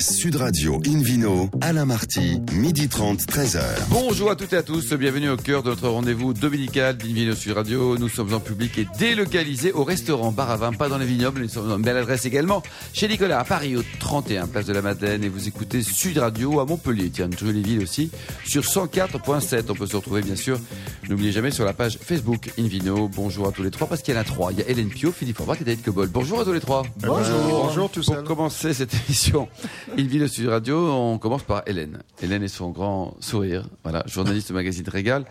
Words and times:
Sud 0.00 0.36
Radio 0.36 0.80
Invino, 0.86 1.50
Alain 1.60 1.84
Marty, 1.84 2.40
midi 2.52 2.88
30, 2.88 3.20
13h. 3.22 3.60
Bonjour 3.90 4.30
à 4.30 4.36
toutes 4.36 4.52
et 4.52 4.56
à 4.56 4.62
tous, 4.62 4.92
bienvenue 4.92 5.28
au 5.28 5.36
cœur 5.36 5.64
de 5.64 5.70
notre 5.70 5.88
rendez-vous 5.88 6.32
dominical 6.34 6.96
d'Invino 6.96 7.34
Sud 7.34 7.52
Radio. 7.52 7.98
Nous 7.98 8.08
sommes 8.08 8.32
en 8.32 8.38
public 8.38 8.78
et 8.78 8.86
délocalisés 8.96 9.72
au 9.72 9.82
restaurant 9.82 10.30
Bar 10.30 10.50
à 10.50 10.56
Vin, 10.56 10.72
pas 10.72 10.88
dans 10.88 10.98
les 10.98 11.06
vignobles, 11.06 11.42
nous 11.42 11.48
sommes 11.48 11.68
dans 11.68 11.76
une 11.78 11.82
belle 11.82 11.96
adresse 11.96 12.26
également, 12.26 12.62
chez 12.92 13.08
Nicolas 13.08 13.40
à 13.40 13.44
Paris, 13.44 13.76
au 13.76 13.82
31 13.98 14.46
Place 14.46 14.66
de 14.66 14.72
la 14.72 14.82
Madeleine. 14.82 15.24
Et 15.24 15.28
vous 15.28 15.48
écoutez 15.48 15.82
Sud 15.82 16.18
Radio 16.18 16.60
à 16.60 16.64
Montpellier, 16.64 17.10
tiens, 17.10 17.26
une 17.26 17.36
jolie 17.36 17.62
ville 17.62 17.82
aussi, 17.82 18.10
sur 18.44 18.62
104.7. 18.62 19.64
On 19.68 19.74
peut 19.74 19.86
se 19.86 19.96
retrouver 19.96 20.22
bien 20.22 20.36
sûr, 20.36 20.60
n'oubliez 21.08 21.32
jamais 21.32 21.50
sur 21.50 21.64
la 21.64 21.72
page 21.72 21.98
Facebook 22.00 22.50
Invino. 22.56 23.08
Bonjour 23.08 23.48
à 23.48 23.52
tous 23.52 23.64
les 23.64 23.72
trois, 23.72 23.88
parce 23.88 24.02
qu'il 24.02 24.14
y 24.14 24.16
en 24.16 24.20
a 24.20 24.24
trois. 24.24 24.52
Il 24.52 24.60
y 24.60 24.62
a 24.62 24.68
Hélène 24.68 24.90
Pio, 24.90 25.10
Philippe 25.10 25.38
Forbach 25.38 25.60
et 25.60 25.64
David 25.64 25.82
Cobol. 25.82 26.06
Bonjour 26.08 26.40
à 26.40 26.44
tous 26.44 26.52
les 26.52 26.60
trois. 26.60 26.84
Bonjour. 26.98 27.64
Bonjour 27.64 27.90
tous. 27.90 28.06
Pour 28.06 28.22
commencer 28.22 28.72
cette 28.74 28.94
émission, 29.08 29.48
Invino 29.96 30.26
Sud 30.26 30.48
Radio, 30.48 30.76
on 30.92 31.18
commence 31.18 31.42
par 31.42 31.62
Hélène. 31.66 32.02
Hélène 32.22 32.42
et 32.42 32.48
son 32.48 32.70
grand 32.70 33.16
sourire, 33.20 33.68
voilà, 33.82 34.02
journaliste 34.06 34.50
au 34.50 34.54
magazine 34.54 34.88
Régal, 34.88 35.24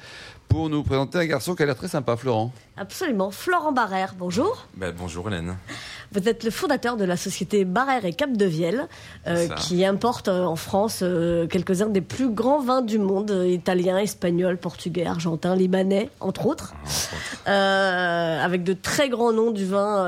pour 0.47 0.69
nous 0.69 0.83
présenter 0.83 1.17
un 1.19 1.25
garçon 1.25 1.55
qui 1.55 1.63
a 1.63 1.65
l'air 1.65 1.75
très 1.75 1.87
sympa, 1.87 2.15
Florent. 2.15 2.51
Absolument. 2.75 3.31
Florent 3.31 3.71
Barrère, 3.71 4.15
bonjour. 4.17 4.67
Ben, 4.75 4.93
bonjour 4.97 5.27
Hélène. 5.27 5.57
Vous 6.13 6.27
êtes 6.29 6.43
le 6.43 6.51
fondateur 6.51 6.97
de 6.97 7.03
la 7.03 7.17
société 7.17 7.65
Barrère 7.65 8.05
et 8.05 8.13
Cap 8.13 8.31
de 8.31 8.45
Vielle, 8.45 8.87
euh, 9.27 9.47
qui 9.49 9.85
importe 9.85 10.27
euh, 10.27 10.45
en 10.45 10.55
France 10.55 10.99
euh, 11.03 11.47
quelques-uns 11.47 11.89
des 11.89 12.01
plus 12.01 12.29
grands 12.29 12.61
vins 12.61 12.81
du 12.81 12.97
monde, 12.97 13.31
italiens, 13.47 13.97
espagnols, 13.97 14.57
portugais, 14.57 15.05
argentins, 15.05 15.55
libanais, 15.55 16.09
entre 16.19 16.45
autres, 16.45 16.73
Euh, 17.47 18.43
avec 18.43 18.63
de 18.63 18.73
très 18.73 19.07
grands 19.07 19.31
noms 19.31 19.51
du 19.51 19.65
vin, 19.65 20.03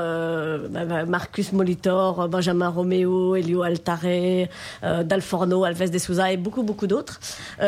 bah, 0.68 0.84
bah, 0.84 1.04
Marcus 1.06 1.52
Molitor, 1.52 2.28
Benjamin 2.28 2.68
Romeo, 2.68 3.34
Elio 3.34 3.62
Altare, 3.62 4.48
Dalforno, 5.04 5.64
Alves 5.64 5.90
de 5.90 5.98
Souza 5.98 6.30
et 6.32 6.36
beaucoup, 6.36 6.62
beaucoup 6.62 6.86
d'autres. 6.86 7.18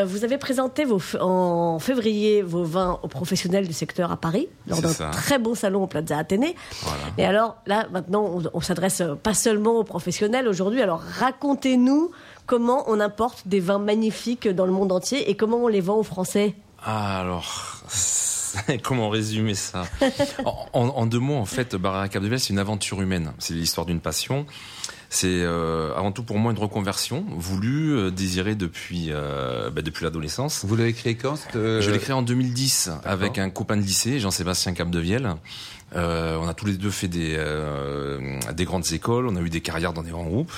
Vous 0.05 0.23
avez 0.23 0.37
présenté 0.37 0.85
vos, 0.85 1.01
en 1.19 1.79
février 1.79 2.43
vos 2.43 2.63
vins 2.63 2.99
aux 3.01 3.07
professionnels 3.07 3.67
du 3.67 3.73
secteur 3.73 4.11
à 4.11 4.17
Paris, 4.17 4.47
lors 4.67 4.81
d'un 4.81 4.93
très 5.11 5.39
beau 5.39 5.55
salon 5.55 5.83
au 5.83 5.87
Plaza 5.87 6.17
Athénée. 6.19 6.55
Voilà. 6.83 7.03
Et 7.17 7.25
alors, 7.25 7.57
là, 7.65 7.87
maintenant, 7.91 8.22
on, 8.25 8.43
on 8.53 8.61
s'adresse 8.61 9.01
euh, 9.01 9.15
pas 9.15 9.33
seulement 9.33 9.77
aux 9.77 9.83
professionnels 9.83 10.47
aujourd'hui. 10.47 10.81
Alors, 10.81 11.01
racontez-nous 11.01 12.11
comment 12.45 12.83
on 12.87 12.99
importe 12.99 13.47
des 13.47 13.59
vins 13.59 13.79
magnifiques 13.79 14.47
dans 14.47 14.65
le 14.65 14.71
monde 14.71 14.91
entier 14.91 15.29
et 15.29 15.35
comment 15.35 15.57
on 15.57 15.67
les 15.67 15.81
vend 15.81 15.95
aux 15.95 16.03
Français. 16.03 16.55
Ah, 16.83 17.21
alors, 17.21 17.81
comment 18.83 19.09
résumer 19.09 19.55
ça? 19.55 19.85
En, 20.73 21.05
deux 21.05 21.19
mots, 21.19 21.37
en 21.37 21.45
fait, 21.45 21.75
Barra 21.75 22.09
Cap 22.09 22.23
de 22.23 22.37
c'est 22.37 22.49
une 22.49 22.59
aventure 22.59 23.01
humaine. 23.01 23.33
C'est 23.39 23.53
l'histoire 23.53 23.85
d'une 23.85 23.99
passion. 23.99 24.45
C'est 25.13 25.27
euh, 25.27 25.93
avant 25.95 26.11
tout 26.11 26.23
pour 26.23 26.39
moi 26.39 26.51
une 26.51 26.57
reconversion 26.57 27.23
voulue, 27.37 27.95
euh, 27.95 28.09
désirée 28.09 28.55
depuis 28.55 29.09
euh, 29.11 29.69
bah, 29.69 29.83
depuis 29.83 30.03
l'adolescence. 30.05 30.65
Vous 30.65 30.75
l'avez 30.75 30.93
créé 30.93 31.13
quand 31.13 31.37
euh, 31.55 31.81
Je 31.81 31.91
l'ai 31.91 31.99
créé 31.99 32.13
en 32.13 32.23
2010 32.23 32.89
avec 33.05 33.37
un 33.37 33.51
copain 33.51 33.77
de 33.77 33.83
lycée, 33.83 34.19
Jean-Sébastien 34.19 34.73
Capdevielle. 34.73 35.35
Euh, 35.95 36.37
on 36.41 36.47
a 36.47 36.53
tous 36.53 36.65
les 36.65 36.73
deux 36.73 36.89
fait 36.89 37.07
des 37.07 37.35
euh, 37.37 38.39
des 38.53 38.65
grandes 38.65 38.91
écoles, 38.93 39.27
on 39.27 39.35
a 39.35 39.41
eu 39.41 39.49
des 39.49 39.61
carrières 39.61 39.93
dans 39.93 40.03
des 40.03 40.11
grands 40.11 40.23
groupes. 40.25 40.51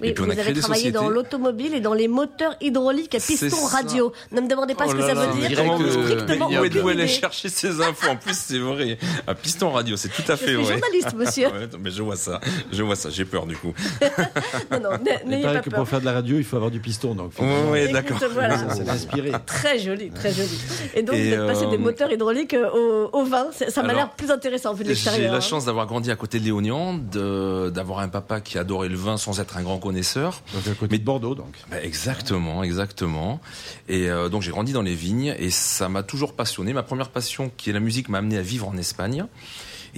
Oui, 0.00 0.08
et 0.08 0.14
puis 0.14 0.22
on 0.22 0.26
vous 0.26 0.32
a 0.32 0.34
créé 0.34 0.44
avez 0.46 0.52
des 0.54 0.60
travaillé 0.60 0.82
sociétés. 0.84 0.98
dans 0.98 1.08
l'automobile 1.08 1.74
et 1.74 1.80
dans 1.80 1.94
les 1.94 2.08
moteurs 2.08 2.54
hydrauliques 2.60 3.14
à 3.14 3.18
piston 3.20 3.56
radio. 3.66 4.12
Ne 4.32 4.40
me 4.42 4.48
demandez 4.48 4.74
pas 4.74 4.84
Oh 4.86 4.90
ce 4.90 4.94
que 4.94 5.00
là 5.00 5.08
ça 5.08 5.14
là, 5.14 5.26
veut 5.26 5.40
dire. 5.48 5.58
euh, 5.80 6.16
strictement 6.16 6.48
Où 6.48 6.90
elle 6.90 6.98
idée. 6.98 7.08
chercher 7.08 7.48
ses 7.48 7.80
infos 7.80 8.08
En 8.10 8.16
plus, 8.16 8.34
c'est 8.36 8.58
vrai. 8.58 8.98
À 9.26 9.34
Piston 9.34 9.70
Radio, 9.70 9.96
c'est 9.96 10.08
tout 10.10 10.22
à 10.28 10.32
Je 10.36 10.40
fait 10.40 10.46
suis 10.46 10.54
vrai. 10.56 10.74
journaliste, 10.78 11.14
monsieur. 11.16 11.48
Ouais, 11.52 11.68
mais 11.80 11.90
je 11.90 12.02
vois 12.02 12.16
ça, 12.16 12.40
je 12.70 12.82
vois 12.82 12.96
ça, 12.96 13.08
j'ai 13.10 13.24
peur 13.24 13.46
du 13.46 13.56
coup. 13.56 13.72
Non, 14.70 14.78
non, 14.80 14.90
Il 15.30 15.42
paraît 15.42 15.60
que 15.62 15.70
peur. 15.70 15.80
pour 15.80 15.88
faire 15.88 16.00
de 16.00 16.04
la 16.06 16.12
radio, 16.12 16.36
il 16.38 16.44
faut 16.44 16.56
avoir 16.56 16.70
du 16.70 16.80
piston. 16.80 17.14
Donc, 17.14 17.32
Écoute, 17.38 17.92
d'accord. 17.92 18.18
voilà. 18.32 18.58
c'est 18.74 18.88
inspiré. 18.88 19.32
Très 19.46 19.78
joli, 19.78 20.10
très 20.10 20.32
joli. 20.32 20.58
Et 20.94 21.02
donc, 21.02 21.16
Et, 21.16 21.28
vous 21.28 21.34
êtes 21.34 21.46
passé 21.46 21.64
euh, 21.64 21.70
des 21.70 21.78
moteurs 21.78 22.12
hydrauliques 22.12 22.54
euh, 22.54 22.68
au, 22.70 23.18
au 23.20 23.24
vin. 23.24 23.46
Ça 23.68 23.82
m'a 23.82 23.94
l'air 23.94 24.10
plus 24.10 24.30
intéressant 24.30 24.74
de 24.84 24.94
J'ai 24.94 25.28
la 25.28 25.34
hein. 25.34 25.40
chance 25.40 25.64
d'avoir 25.64 25.86
grandi 25.86 26.10
à 26.10 26.16
côté 26.16 26.38
de 26.38 26.44
Léognan, 26.44 26.94
d'avoir 26.94 28.00
un 28.00 28.08
papa 28.08 28.40
qui 28.40 28.58
adorait 28.58 28.88
le 28.88 28.96
vin 28.96 29.16
sans 29.16 29.40
être 29.40 29.56
un 29.56 29.62
grand 29.62 29.78
connaisseur. 29.78 30.42
Donc, 30.54 30.66
à 30.66 30.74
côté 30.74 30.98
de 30.98 31.04
Bordeaux, 31.04 31.34
donc. 31.34 31.54
Bah, 31.70 31.82
exactement, 31.82 32.62
exactement. 32.62 33.40
Et 33.88 34.08
euh, 34.08 34.28
donc 34.28 34.42
j'ai 34.42 34.50
grandi 34.50 34.72
dans 34.72 34.82
les 34.82 34.94
vignes 34.94 35.34
et 35.38 35.50
ça 35.50 35.88
m'a 35.88 36.02
toujours 36.02 36.34
passionné. 36.34 36.72
Ma 36.72 36.82
première 36.82 37.10
passion, 37.10 37.50
qui 37.56 37.70
est 37.70 37.72
la 37.72 37.80
musique, 37.80 38.08
m'a 38.08 38.18
amené 38.18 38.38
à 38.38 38.42
vivre 38.42 38.68
en 38.68 38.76
Espagne. 38.76 39.26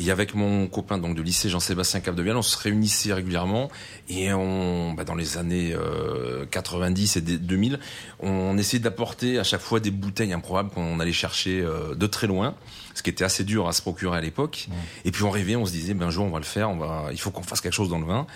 Et 0.02 0.10
avec 0.10 0.34
mon 0.34 0.66
copain 0.66 0.96
donc 0.96 1.14
de 1.14 1.20
lycée 1.20 1.50
Jean-Sébastien 1.50 2.00
Capdevielle, 2.00 2.36
on 2.36 2.42
se 2.42 2.56
réunissait 2.56 3.12
régulièrement 3.12 3.70
et 4.08 4.32
on, 4.32 4.94
bah, 4.94 5.04
dans 5.04 5.14
les 5.14 5.36
années 5.36 5.74
euh, 5.74 6.46
90 6.50 7.16
et 7.16 7.20
des- 7.20 7.36
2000, 7.36 7.78
on 8.20 8.56
essayait 8.56 8.80
d'apporter 8.82 9.38
à 9.38 9.44
chaque 9.44 9.60
fois 9.60 9.78
des 9.78 9.90
bouteilles 9.90 10.32
improbables 10.32 10.70
qu'on 10.70 11.00
allait 11.00 11.12
chercher 11.12 11.60
euh, 11.60 11.94
de 11.94 12.06
très 12.06 12.26
loin, 12.26 12.54
ce 12.94 13.02
qui 13.02 13.10
était 13.10 13.24
assez 13.24 13.44
dur 13.44 13.68
à 13.68 13.72
se 13.74 13.82
procurer 13.82 14.16
à 14.16 14.20
l'époque. 14.22 14.68
Et 15.04 15.10
puis 15.10 15.22
on 15.24 15.30
rêvait, 15.30 15.54
on 15.56 15.66
se 15.66 15.72
disait, 15.72 15.92
ben 15.92 16.06
un 16.06 16.10
jour 16.10 16.24
on 16.24 16.30
va 16.30 16.38
le 16.38 16.44
faire, 16.46 16.70
on 16.70 16.78
va, 16.78 17.08
il 17.12 17.20
faut 17.20 17.30
qu'on 17.30 17.42
fasse 17.42 17.60
quelque 17.60 17.74
chose 17.74 17.90
dans 17.90 17.98
le 17.98 18.06
vin. 18.06 18.26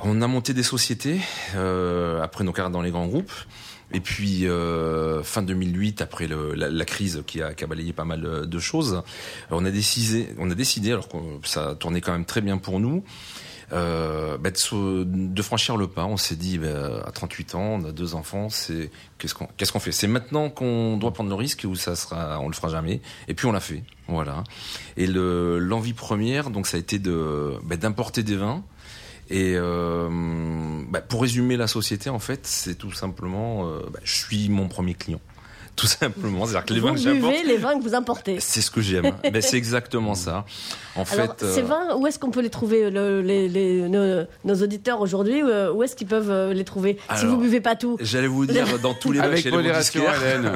On 0.00 0.22
a 0.22 0.26
monté 0.26 0.54
des 0.54 0.64
sociétés 0.64 1.20
euh, 1.54 2.20
après 2.20 2.42
nos 2.42 2.52
carrières 2.52 2.72
dans 2.72 2.82
les 2.82 2.90
grands 2.90 3.06
groupes. 3.06 3.30
Et 3.94 4.00
puis 4.00 4.48
euh, 4.48 5.22
fin 5.22 5.42
2008, 5.42 6.02
après 6.02 6.26
la, 6.26 6.84
crise 6.84 7.22
qui 7.28 7.40
a, 7.40 7.54
qui 7.54 7.64
pas 7.92 8.04
mal 8.04 8.26
euh, 8.26 8.44
de 8.44 8.58
choses, 8.58 9.02
on 9.50 9.64
a 9.64 9.70
décidé, 9.70 10.34
on 10.38 10.50
a 10.50 10.54
décidé, 10.56 10.90
alors 10.90 11.08
que 11.08 11.16
ça 11.44 11.76
tournait 11.78 12.00
quand 12.00 12.10
même 12.10 12.24
très 12.24 12.40
bien 12.40 12.58
pour 12.58 12.80
nous, 12.80 13.04
euh, 13.72 14.36
bah, 14.36 14.50
de, 14.50 15.42
franchir 15.42 15.76
le 15.76 15.86
pas. 15.86 16.06
On 16.06 16.16
s'est 16.16 16.34
dit, 16.34 16.58
bah, 16.58 17.04
à 17.06 17.12
38 17.12 17.54
ans, 17.54 17.60
on 17.60 17.84
a 17.84 17.92
deux 17.92 18.16
enfants, 18.16 18.48
c'est 18.50 18.90
qu'est-ce 19.18 19.72
qu'on 19.72 19.80
fait? 19.80 19.92
C'est 19.92 20.08
maintenant 20.08 20.50
qu'on 20.50 20.96
doit 20.96 21.12
prendre 21.12 21.30
le 21.30 21.36
risque 21.36 21.64
ou 21.64 21.76
ça 21.76 21.94
sera, 21.94 22.40
on 22.40 22.48
le 22.48 22.54
fera 22.54 22.70
jamais? 22.70 23.00
Et 23.28 23.34
puis 23.34 23.46
on 23.46 23.52
l'a 23.52 23.60
fait, 23.60 23.84
voilà. 24.08 24.42
Et 24.96 25.06
le 25.06 25.60
l'envie 25.60 25.92
première, 25.92 26.50
donc 26.50 26.66
ça 26.66 26.78
a 26.78 26.80
été 26.80 26.98
bah, 26.98 27.76
d'importer 27.76 28.24
des 28.24 28.36
vins. 28.36 28.64
Et 29.30 29.54
euh, 29.56 30.08
bah, 30.90 31.00
pour 31.00 31.22
résumer 31.22 31.56
la 31.56 31.66
société, 31.66 32.10
en 32.10 32.18
fait, 32.18 32.40
c'est 32.46 32.74
tout 32.76 32.92
simplement, 32.92 33.66
euh, 33.68 33.80
bah, 33.92 34.00
je 34.04 34.14
suis 34.14 34.48
mon 34.50 34.68
premier 34.68 34.94
client, 34.94 35.20
tout 35.76 35.86
simplement. 35.86 36.44
C'est-à-dire 36.46 36.66
que 36.66 36.74
les 36.74 36.80
Vous 36.80 36.88
vins 36.88 36.94
que 36.94 37.00
buvez 37.12 37.42
les 37.44 37.56
vins 37.56 37.78
que 37.78 37.82
vous 37.82 37.94
importez. 37.94 38.36
c'est 38.40 38.60
ce 38.60 38.70
que 38.70 38.80
j'aime. 38.82 39.12
ben, 39.32 39.40
c'est 39.42 39.56
exactement 39.56 40.14
ça. 40.14 40.44
En 40.96 41.02
Alors, 41.02 41.08
fait, 41.36 41.44
ces 41.46 41.60
euh, 41.62 41.64
vins, 41.64 41.96
où 41.96 42.06
est-ce 42.06 42.18
qu'on 42.18 42.30
peut 42.30 42.42
les 42.42 42.50
trouver 42.50 42.90
le- 42.90 43.22
les, 43.22 43.48
les- 43.48 43.88
nos, 43.88 44.24
nos 44.44 44.62
auditeurs 44.62 45.00
aujourd'hui 45.00 45.42
Où 45.42 45.82
est-ce 45.82 45.96
qu'ils 45.96 46.06
peuvent 46.06 46.52
les 46.52 46.64
trouver 46.64 46.98
Si 47.16 47.24
vous 47.26 47.38
buvez 47.38 47.60
pas 47.60 47.74
tout? 47.76 47.96
J'allais 48.00 48.28
vous 48.28 48.46
dire 48.46 48.78
dans 48.78 48.94
tous 48.94 49.10
les 49.10 49.20
Avec 49.20 49.38
chez 49.42 49.50
les 49.50 49.56
modération. 49.56 50.02
Hélène. 50.04 50.52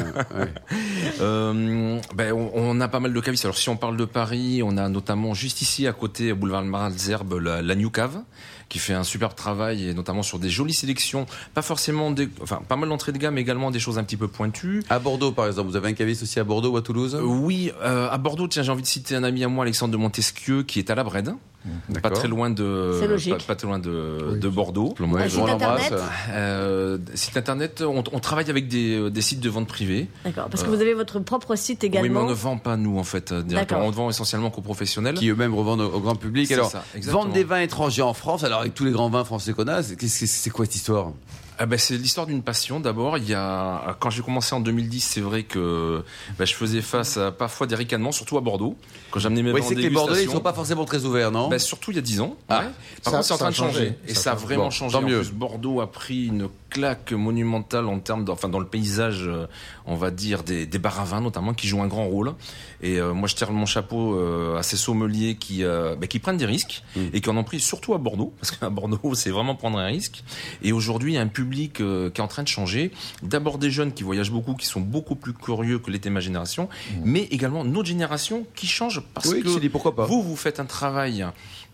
Euh, 1.21 1.99
ben, 2.15 2.33
on, 2.33 2.51
on 2.55 2.81
a 2.81 2.89
pas 2.89 3.01
mal 3.01 3.13
de 3.13 3.21
cavistes. 3.21 3.45
Alors 3.45 3.57
si 3.59 3.69
on 3.69 3.77
parle 3.77 3.97
de 3.97 4.05
Paris, 4.05 4.63
on 4.63 4.77
a 4.77 4.89
notamment 4.89 5.35
juste 5.35 5.63
ici 5.63 5.87
à 5.87 5.93
côté, 5.93 6.33
boulevard 6.33 6.63
Malzerbe, 6.65 7.35
la, 7.41 7.63
la 7.63 7.75
New 7.75 7.91
Cave, 7.91 8.21
qui 8.69 8.79
fait 8.79 8.95
un 8.95 9.05
superbe 9.05 9.35
travail 9.35 9.89
et 9.89 9.95
notamment 9.95 10.23
sur 10.23 10.39
des 10.39 10.51
jolies 10.51 10.75
sélections. 10.75 11.27
Pas 11.55 11.63
forcément 11.63 12.11
des, 12.11 12.29
enfin 12.43 12.61
pas 12.69 12.77
mal 12.77 12.89
d'entrées 12.89 13.13
de 13.13 13.19
gamme, 13.19 13.35
mais 13.35 13.41
également 13.41 13.71
des 13.71 13.81
choses 13.81 13.99
un 13.99 14.05
petit 14.05 14.17
peu 14.17 14.29
pointues. 14.29 14.83
À 14.91 14.99
Bordeaux, 14.99 15.33
par 15.33 15.47
exemple, 15.47 15.69
vous 15.71 15.77
avez 15.77 15.89
un 15.89 15.95
caviste 15.95 16.23
aussi 16.23 16.39
à 16.41 16.45
Bordeaux 16.45 16.71
ou 16.71 16.77
à 16.77 16.83
Toulouse? 16.83 17.19
Oui, 17.23 17.73
euh, 17.83 18.09
à 18.11 18.19
Bordeaux, 18.19 18.49
tiens, 18.49 18.63
j'ai 18.63 18.73
envie 18.73 18.83
de 18.83 18.87
citer 18.87 19.15
un 19.15 19.25
ami 19.25 19.45
à 19.45 19.49
moi, 19.49 19.65
Alexandre 19.65 19.93
de 19.93 19.99
Montesquieu, 19.99 20.63
qui 20.63 20.79
est 20.79 20.91
à 20.91 20.95
la 20.95 21.05
Brède, 21.05 21.35
pas 21.65 21.93
D'accord. 21.95 22.13
très 22.19 22.29
loin 22.29 22.51
de. 22.51 23.01
Pas, 23.31 23.37
pas 23.47 23.55
très 23.57 23.67
loin 23.67 23.79
de, 23.79 24.39
de 24.41 24.49
Bordeaux. 24.49 24.95
Ouais, 25.01 25.23
Un 25.23 25.27
je- 25.29 25.39
on 25.39 25.47
site 25.47 25.49
l'embrasse. 25.49 25.87
internet 25.87 26.05
Euh, 26.31 26.99
site 27.15 27.37
internet, 27.37 27.83
on, 27.87 28.03
on 28.13 28.19
travaille 28.21 28.49
avec 28.49 28.69
des, 28.69 29.11
des 29.11 29.21
sites 29.23 29.41
de 29.41 29.49
vente 29.51 29.67
privée. 29.69 30.09
D'accord. 30.25 30.49
Parce 30.51 30.63
que 30.63 30.69
vous 30.69 30.81
avez 30.81 30.95
votre 30.95 31.19
propre 31.21 31.57
site 31.57 31.81
Oui, 31.83 31.91
mais 31.93 31.99
également. 31.99 32.21
on 32.23 32.29
ne 32.29 32.33
vend 32.35 32.59
pas 32.59 32.77
nous 32.77 32.99
en 32.99 33.05
fait 33.05 33.33
euh, 33.33 33.43
directement. 33.43 33.81
On 33.87 33.91
vend 33.91 34.09
essentiellement 34.11 34.51
qu'aux 34.51 34.63
professionnels. 34.63 35.15
qui 35.15 35.29
eux-mêmes 35.29 35.55
revendent 35.55 35.81
au, 35.81 35.93
au 35.93 36.01
grand 36.01 36.15
public. 36.17 36.51
Alors, 36.53 36.71
ça, 36.71 36.85
vendre 37.03 37.33
des 37.33 37.45
vins 37.45 37.61
étrangers 37.61 38.03
en 38.03 38.15
France, 38.15 38.45
alors 38.45 38.61
avec 38.61 38.75
tous 38.75 38.85
les 38.85 38.93
grands 38.93 39.11
vins 39.11 39.25
français 39.25 39.53
qu'on 39.53 39.69
a, 39.69 39.83
c'est 39.83 40.51
quoi 40.51 40.65
cette 40.65 40.77
histoire? 40.77 41.13
Ah 41.61 41.67
ben, 41.67 41.79
c'est 41.79 41.97
l'histoire 41.97 42.27
d'une 42.27 42.43
passion. 42.43 42.79
D'abord, 42.79 43.19
il 43.19 43.29
y 43.29 43.35
a 43.35 43.97
quand 43.99 44.11
j'ai 44.11 44.23
commencé 44.23 44.55
en 44.55 44.61
2010, 44.61 45.01
c'est 45.01 45.21
vrai 45.21 45.43
que 45.43 46.05
ben, 46.39 46.45
je 46.45 46.55
faisais 46.55 46.81
face 46.83 47.17
à 47.17 47.33
parfois 47.33 47.67
des 47.67 47.75
ricanements, 47.75 48.13
surtout 48.13 48.39
à 48.39 48.41
Bordeaux. 48.41 48.77
Quand 49.11 49.19
j'amenais 49.21 49.43
mes 49.43 49.51
Oui, 49.53 49.61
c'est 49.67 49.75
que 49.75 49.81
les 49.81 49.91
Bordelais, 49.91 50.23
ils 50.25 50.31
sont 50.31 50.41
pas 50.41 50.53
forcément 50.53 50.85
très 50.85 51.05
ouverts, 51.05 51.31
non? 51.33 51.49
Ben, 51.49 51.59
surtout 51.59 51.91
il 51.91 51.97
y 51.97 51.99
a 51.99 52.03
10 52.03 52.21
ans. 52.21 52.37
Ah. 52.49 52.61
ouais. 52.61 52.65
Par 52.65 52.73
Ça- 53.05 53.11
contre, 53.11 53.25
c'est 53.25 53.33
en 53.35 53.39
train 53.39 53.51
de 53.51 53.55
changer. 53.55 53.99
Et 54.07 54.15
Ça 54.15 54.23
ça 54.23 54.33
a 54.33 54.35
vraiment 54.37 54.65
Bon, 54.65 54.71
changé. 54.71 54.93
tant 54.93 54.99
En 54.99 55.03
mieux. 55.09 55.19
plus, 55.21 55.33
Bordeaux 55.33 55.81
a 55.81 55.91
pris 55.91 56.27
une 56.27 56.49
claque 56.71 57.13
monumentale 57.13 57.87
en 57.87 57.99
termes, 57.99 58.25
de- 58.25 58.31
enfin, 58.31 58.49
dans 58.49 58.59
le 58.61 58.67
paysage, 58.67 59.25
euh, 59.27 59.47
on 59.87 59.95
va 59.97 60.11
dire, 60.11 60.43
des, 60.43 60.67
des 60.67 60.79
bars 60.79 61.01
à 61.01 61.05
vin 61.05 61.21
notamment, 61.21 61.55
qui 61.55 61.67
jouent 61.67 61.83
un 61.83 61.87
grand 61.87 62.07
rôle. 62.07 62.35
Et 62.83 62.99
euh, 63.01 63.13
moi, 63.15 63.27
je 63.29 63.35
tire 63.35 63.51
mon 63.53 63.67
chapeau 63.67 64.15
euh, 64.15 64.57
à 64.59 64.63
ces 64.63 64.77
sommeliers 64.77 65.37
qui, 65.37 65.65
euh, 65.65 65.97
ben, 65.97 66.07
qui 66.07 66.19
prennent 66.19 66.37
des 66.37 66.47
risques 66.47 66.83
Mm. 66.97 67.01
et 67.13 67.21
qui 67.21 67.29
en 67.31 67.37
ont 67.37 67.45
pris 67.45 67.61
surtout 67.61 67.95
à 67.95 67.99
Bordeaux, 67.99 68.33
parce 68.41 68.51
qu'à 68.53 68.71
Bordeaux, 68.71 69.15
c'est 69.15 69.31
vraiment 69.31 69.55
prendre 69.55 69.79
un 69.79 69.87
risque. 69.87 70.23
Et 70.63 70.73
aujourd'hui, 70.73 71.13
il 71.13 71.15
y 71.17 71.19
a 71.19 71.23
un 71.23 71.27
public 71.29 71.81
euh, 71.81 72.11
qui 72.11 72.21
est 72.21 72.25
en 72.25 72.29
train 72.29 72.43
de 72.43 72.49
changer. 72.49 72.91
D'abord 73.23 73.59
des 73.59 73.71
jeunes 73.71 73.93
qui 73.93 74.03
voyagent 74.03 74.31
beaucoup, 74.31 74.55
qui 74.55 74.67
sont 74.67 74.81
beaucoup 74.81 75.15
plus 75.17 75.33
curieux 75.35 75.79
que 75.79 75.91
l'était 75.91 76.11
ma 76.11 76.21
génération, 76.21 76.69
mais 77.05 77.23
également 77.31 77.65
notre 77.65 77.89
génération 77.89 78.47
qui 78.55 78.67
change 78.67 79.03
parce 79.15 79.27
Oui, 79.29 79.43
que 79.43 79.69
pourquoi 79.69 79.95
pas. 79.97 80.05
vous, 80.07 80.23
vous 80.23 80.37
faites 80.37 80.61
un 80.61 80.65
travail 80.65 81.25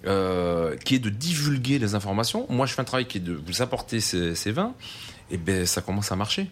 euh, 0.07 0.77
qui 0.77 0.97
est 0.97 0.99
de 0.99 1.11
divulguer 1.11 1.79
les 1.79 1.95
informations. 1.95 2.47
Moi, 2.49 2.67
je 2.67 2.75
fais 2.75 2.81
un 2.81 2.85
travail 2.85 3.07
qui 3.07 3.19
est 3.19 3.23
de 3.23 3.33
vous 3.33 3.63
apporter 3.63 4.01
ces, 4.01 4.35
ces 4.35 4.53
vins. 4.53 4.75
Et 5.31 5.37
ben, 5.39 5.67
ça 5.67 5.81
commence 5.81 6.13
à 6.13 6.17
marcher. 6.17 6.51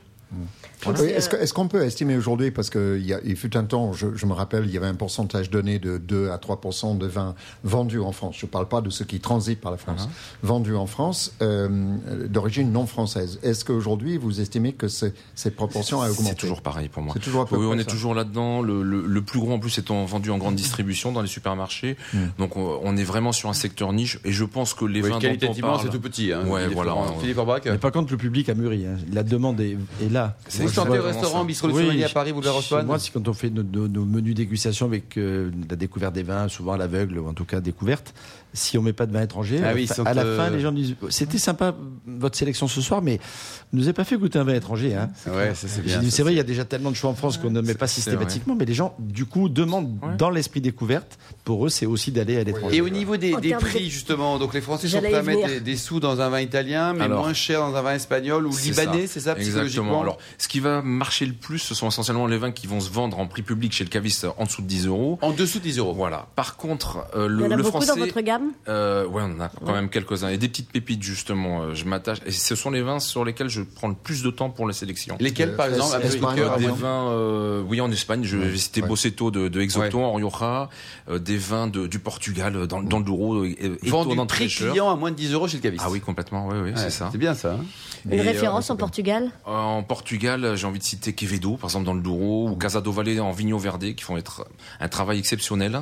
Oui, 0.87 1.07
Est-ce 1.11 1.53
qu'on 1.55 1.69
peut 1.69 1.83
estimer 1.85 2.17
aujourd'hui, 2.17 2.51
parce 2.51 2.69
qu'il 2.69 3.05
y 3.07 3.13
a- 3.15 3.21
il 3.25 3.37
fut 3.37 3.57
un 3.57 3.63
temps, 3.65 3.93
je, 3.93 4.09
je 4.17 4.27
me 4.27 4.33
rappelle, 4.33 4.65
il 4.67 4.73
y 4.73 4.77
avait 4.77 4.89
un 4.89 4.95
pourcentage 4.97 5.49
donné 5.49 5.79
de 5.79 5.97
2 5.99 6.31
à 6.31 6.39
3% 6.39 6.97
de 6.99 7.07
vins 7.07 7.35
vendus 7.63 8.01
en 8.01 8.11
France. 8.11 8.37
Je 8.39 8.47
ne 8.47 8.51
parle 8.51 8.67
pas 8.67 8.81
de 8.81 8.91
ceux 8.91 9.05
qui 9.05 9.21
transitent 9.21 9.61
par 9.61 9.71
la 9.71 9.77
France. 9.79 10.07
Uh-huh. 10.09 10.47
Vendus 10.47 10.75
en 10.75 10.87
France, 10.87 11.35
euh, 11.41 11.69
d'origine 12.29 12.73
non 12.73 12.87
française. 12.87 13.39
Est-ce 13.45 13.65
qu'aujourd'hui, 13.65 14.17
vous 14.17 14.41
estimez 14.41 14.73
que 14.73 14.89
cette 14.89 15.55
proportion 15.55 16.03
a 16.03 16.11
augmenté? 16.11 16.31
C'est 16.31 16.35
toujours 16.35 16.63
pareil 16.63 16.89
pour 16.89 17.03
moi. 17.05 17.15
Toujours 17.21 17.47
Oui, 17.53 17.65
on 17.71 17.75
est 17.79 17.85
ça. 17.85 17.91
toujours 17.91 18.15
là-dedans. 18.15 18.61
Le, 18.63 18.83
le, 18.83 19.07
le 19.07 19.23
plus 19.23 19.39
gros 19.39 19.53
en 19.53 19.59
plus 19.61 19.79
étant 19.79 20.05
vendu 20.05 20.31
en 20.31 20.39
grande 20.39 20.57
distribution 20.57 21.13
dans 21.13 21.23
les 21.23 21.29
supermarchés. 21.29 21.97
Mm. 22.13 22.19
Donc 22.39 22.57
on, 22.57 22.81
on 22.83 22.97
est 22.97 23.05
vraiment 23.05 23.31
sur 23.33 23.49
un 23.49 23.53
secteur 23.55 23.93
niche. 23.93 24.19
Et 24.25 24.33
je 24.33 24.45
pense 24.45 24.75
que 24.75 24.85
les 24.85 25.01
Oui, 25.01 25.11
vins 25.11 25.11
dont 25.11 25.17
on 25.19 25.21
qualitativement, 25.21 25.69
parle, 25.75 25.83
c'est 25.85 25.91
tout 25.91 26.01
petit. 26.01 26.33
Hein, 26.33 26.45
Ouais, 26.47 26.63
Philippe 26.63 26.75
voilà, 26.75 26.93
Florent. 26.93 27.19
Philippe 27.21 27.39
Orbach. 27.39 27.61
Mais 27.67 27.79
par 27.79 27.93
contre, 27.93 28.11
le 28.11 28.19
public 28.19 28.49
a 28.49 28.55
mûri. 28.55 28.85
hein. 28.87 28.97
La 29.13 29.23
demande 29.23 29.61
est, 29.61 29.77
est 30.03 30.09
là. 30.11 30.22
C'est 30.49 30.63
Vous 30.65 30.69
chantez 30.73 30.99
au 30.99 31.03
restaurant 31.03 31.45
du 31.45 31.55
Oui, 31.65 32.03
à 32.05 32.09
Paris, 32.09 32.33
boulevard 32.33 32.55
chez 32.55 32.75
Haussmann 32.75 32.87
Moi, 32.87 32.99
c'est 32.99 33.13
quand 33.13 33.27
on 33.29 33.33
fait 33.33 33.51
nos, 33.51 33.63
nos- 33.63 33.89
nos 33.89 34.05
menus 34.05 34.35
dégustation 34.35 34.87
avec 34.87 35.17
euh, 35.17 35.51
la 35.69 35.77
découverte 35.77 36.15
des 36.15 36.23
vins, 36.23 36.49
souvent 36.49 36.73
à 36.73 36.77
l'aveugle, 36.77 37.19
ou 37.19 37.29
en 37.29 37.35
tout 37.35 37.45
cas 37.45 37.61
découverte. 37.61 38.15
Si 38.55 38.77
on 38.77 38.83
met 38.83 38.93
pas 38.93 39.07
de 39.07 39.13
vin 39.13 39.23
étranger, 39.23 39.61
Ah 39.63 39.69
à, 39.69 39.71
la 39.71 39.75
oui, 39.75 39.87
fin- 39.87 39.95
sont, 39.95 40.05
à 40.05 40.13
la 40.13 40.23
euh, 40.25 40.37
fin, 40.37 40.51
les 40.51 40.61
gens 40.61 40.73
disent 40.73 40.95
c'était 41.09 41.39
sympa 41.39 41.75
votre 42.07 42.37
sélection 42.37 42.69
ce 42.69 42.81
soir, 42.83 43.01
mais 43.01 43.19
ne 43.73 43.79
nous 43.79 43.85
avez 43.85 43.95
pas 43.95 44.05
fait 44.05 44.17
goûter 44.19 44.39
un 44.39 44.45
vin 44.45 44.55
étranger. 44.55 44.95
Hein. 44.95 45.09
Ouais, 45.27 45.53
c'est 45.55 46.23
vrai, 46.23 46.33
il 46.35 46.37
y 46.37 46.41
a 46.41 46.43
déjà 46.45 46.65
tellement 46.67 46.91
de 46.91 46.97
choix 46.97 47.11
en 47.11 47.15
France 47.15 47.39
qu'on 47.39 47.51
ne 47.51 47.61
met 47.63 47.75
pas 47.75 47.87
systématiquement, 47.87 48.55
mais 48.55 48.67
les 48.67 48.75
gens, 48.75 48.95
du 48.99 49.25
coup, 49.25 49.49
demandent 49.49 49.99
Ouais. 50.03 50.17
dans 50.19 50.29
l'esprit 50.31 50.61
découverte. 50.61 51.19
Pour 51.45 51.67
eux, 51.67 51.69
c'est 51.71 51.87
aussi 51.87 52.13
d'aller 52.13 52.37
à 52.39 52.45
l'étranger. 52.45 52.77
Et 52.77 52.81
au 52.81 52.89
niveau 52.89 53.17
des, 53.17 53.35
des 53.37 53.51
de- 53.51 53.57
prix, 53.57 53.91
justement, 53.91 54.39
donc 54.39 54.55
les 54.55 54.61
Français 54.61 54.87
sont 54.87 54.99
prêts 55.01 55.13
à 55.15 55.23
mettre 55.23 55.47
des, 55.49 55.61
des 55.61 55.77
sous 55.77 55.99
dans 55.99 56.21
un 56.21 56.29
vin 56.29 56.41
italien, 56.41 56.93
mais 56.93 57.03
Alors, 57.05 57.25
moins 57.25 57.35
cher 57.35 57.61
dans 57.61 57.75
un 57.75 57.83
vin 57.83 57.95
espagnol 57.95 58.47
ou 58.47 58.57
libanais, 58.57 59.07
c'est 59.09 59.21
ça, 59.21 59.37
Exactement. 59.37 60.03
Alors, 60.03 60.19
ce 60.39 60.47
qui 60.47 60.61
va 60.61 60.83
marcher 60.83 61.27
le 61.27 61.33
plus, 61.33 61.59
ce 61.59 61.75
sont 61.75 61.89
essentiellement 61.89 62.27
les 62.29 62.39
vins 62.39 62.53
qui 62.53 62.67
vont 62.69 62.79
se 62.81 62.91
vendre 62.91 63.19
en 63.19 63.27
prix 63.27 63.43
public 63.43 63.73
chez 63.73 63.83
le 63.85 63.91
caviste 63.91 64.27
en 64.39 64.45
dessous 64.45 64.63
de 64.63 64.69
10 64.69 64.87
euros. 64.87 65.19
En 65.21 65.33
dessous 65.33 65.59
de 65.59 65.65
10 65.65 65.79
euros. 65.79 65.95
Voilà. 65.95 66.29
Par 66.37 66.57
contre, 66.57 66.99
euh, 67.17 67.27
il 67.29 67.33
le, 67.33 67.43
y 67.45 67.47
en 67.49 67.51
a 67.51 67.57
le 67.57 67.63
beaucoup 67.65 67.79
français, 67.83 67.99
dans 68.01 68.07
votre 68.07 68.21
gamme? 68.21 68.53
euh, 68.69 69.05
ouais, 69.07 69.23
on 69.25 69.37
en 69.37 69.41
a 69.41 69.49
quand 69.49 69.73
même 69.73 69.89
quelques-uns 69.89 70.29
et 70.29 70.39
des 70.39 70.49
petites 70.49 70.71
pépites 70.71 71.03
justement. 71.03 71.63
euh, 71.63 71.75
je 71.75 71.85
m'attache 71.87 72.19
et 72.25 72.31
ce 72.31 72.55
sont 72.55 72.71
les 72.71 72.83
vins 72.83 73.01
sur 73.01 73.25
lesquels 73.25 73.49
je 73.49 73.63
prends 73.63 73.89
le 73.89 73.95
plus 73.95 74.23
de 74.23 74.31
temps 74.31 74.51
pour 74.51 74.69
les 74.69 74.75
sélections. 74.75 75.17
Lesquels, 75.19 75.57
par 75.57 75.67
Euh, 75.67 75.71
exemple, 75.75 75.97
un 75.97 76.01
peu 76.01 76.07
Espagne, 76.07 76.21
coup 76.23 76.31
de 76.31 76.41
cœur, 76.41 76.49
par 76.51 76.59
des 76.59 76.65
exemple. 76.65 76.83
vins, 76.83 77.09
euh, 77.11 77.63
oui, 77.67 77.81
en 77.81 77.91
Espagne, 77.91 78.23
je 78.23 78.37
vais 78.37 78.57
citer 78.57 78.81
de, 78.83 79.49
de 79.49 79.61
Exoto 79.61 80.01
en 80.01 80.13
Rioja, 80.15 80.69
euh, 81.09 81.19
des 81.33 81.39
vins 81.39 81.67
de, 81.67 81.87
du 81.87 81.99
Portugal 81.99 82.55
euh, 82.57 82.67
dans, 82.67 82.83
dans 82.83 82.99
le 82.99 83.05
Douro, 83.05 83.45
euh, 83.45 83.79
Vendu 83.83 84.17
fraîcheur. 84.29 84.71
client 84.73 84.91
à 84.91 84.97
moins 84.97 85.11
de 85.11 85.17
10 85.17 85.33
euros 85.33 85.49
chez 85.49 85.57
le 85.57 85.63
caviste. 85.63 85.85
Ah 85.87 85.91
oui, 85.91 86.01
complètement, 86.01 86.47
oui, 86.49 86.57
oui, 86.63 86.71
Ouais, 86.71 86.77
c'est 86.77 86.91
ça. 86.91 87.09
C'est 87.13 87.19
bien 87.19 87.35
ça. 87.35 87.53
hein. 87.55 87.65
Une 88.05 88.15
Et, 88.15 88.21
euh, 88.21 88.23
référence 88.25 88.69
en 88.71 88.77
Portugal? 88.77 89.31
En 89.47 89.83
Portugal, 89.83 90.53
j'ai 90.57 90.67
envie 90.67 90.79
de 90.79 90.85
citer 90.85 91.13
Quevedo, 91.13 91.57
par 91.57 91.71
exemple 91.71 91.87
dans 91.87 91.95
le 91.95 92.01
Douro, 92.01 92.49
ou 92.51 92.57
Casa 92.57 92.81
do 92.81 92.93
Valle 92.93 93.21
en 93.21 93.33
Vigno 93.33 93.59
Verde, 93.59 93.95
qui 93.95 94.03
font 94.05 94.17
être 94.17 94.47
un 94.81 94.89
travail 94.89 95.19
exceptionnel. 95.19 95.81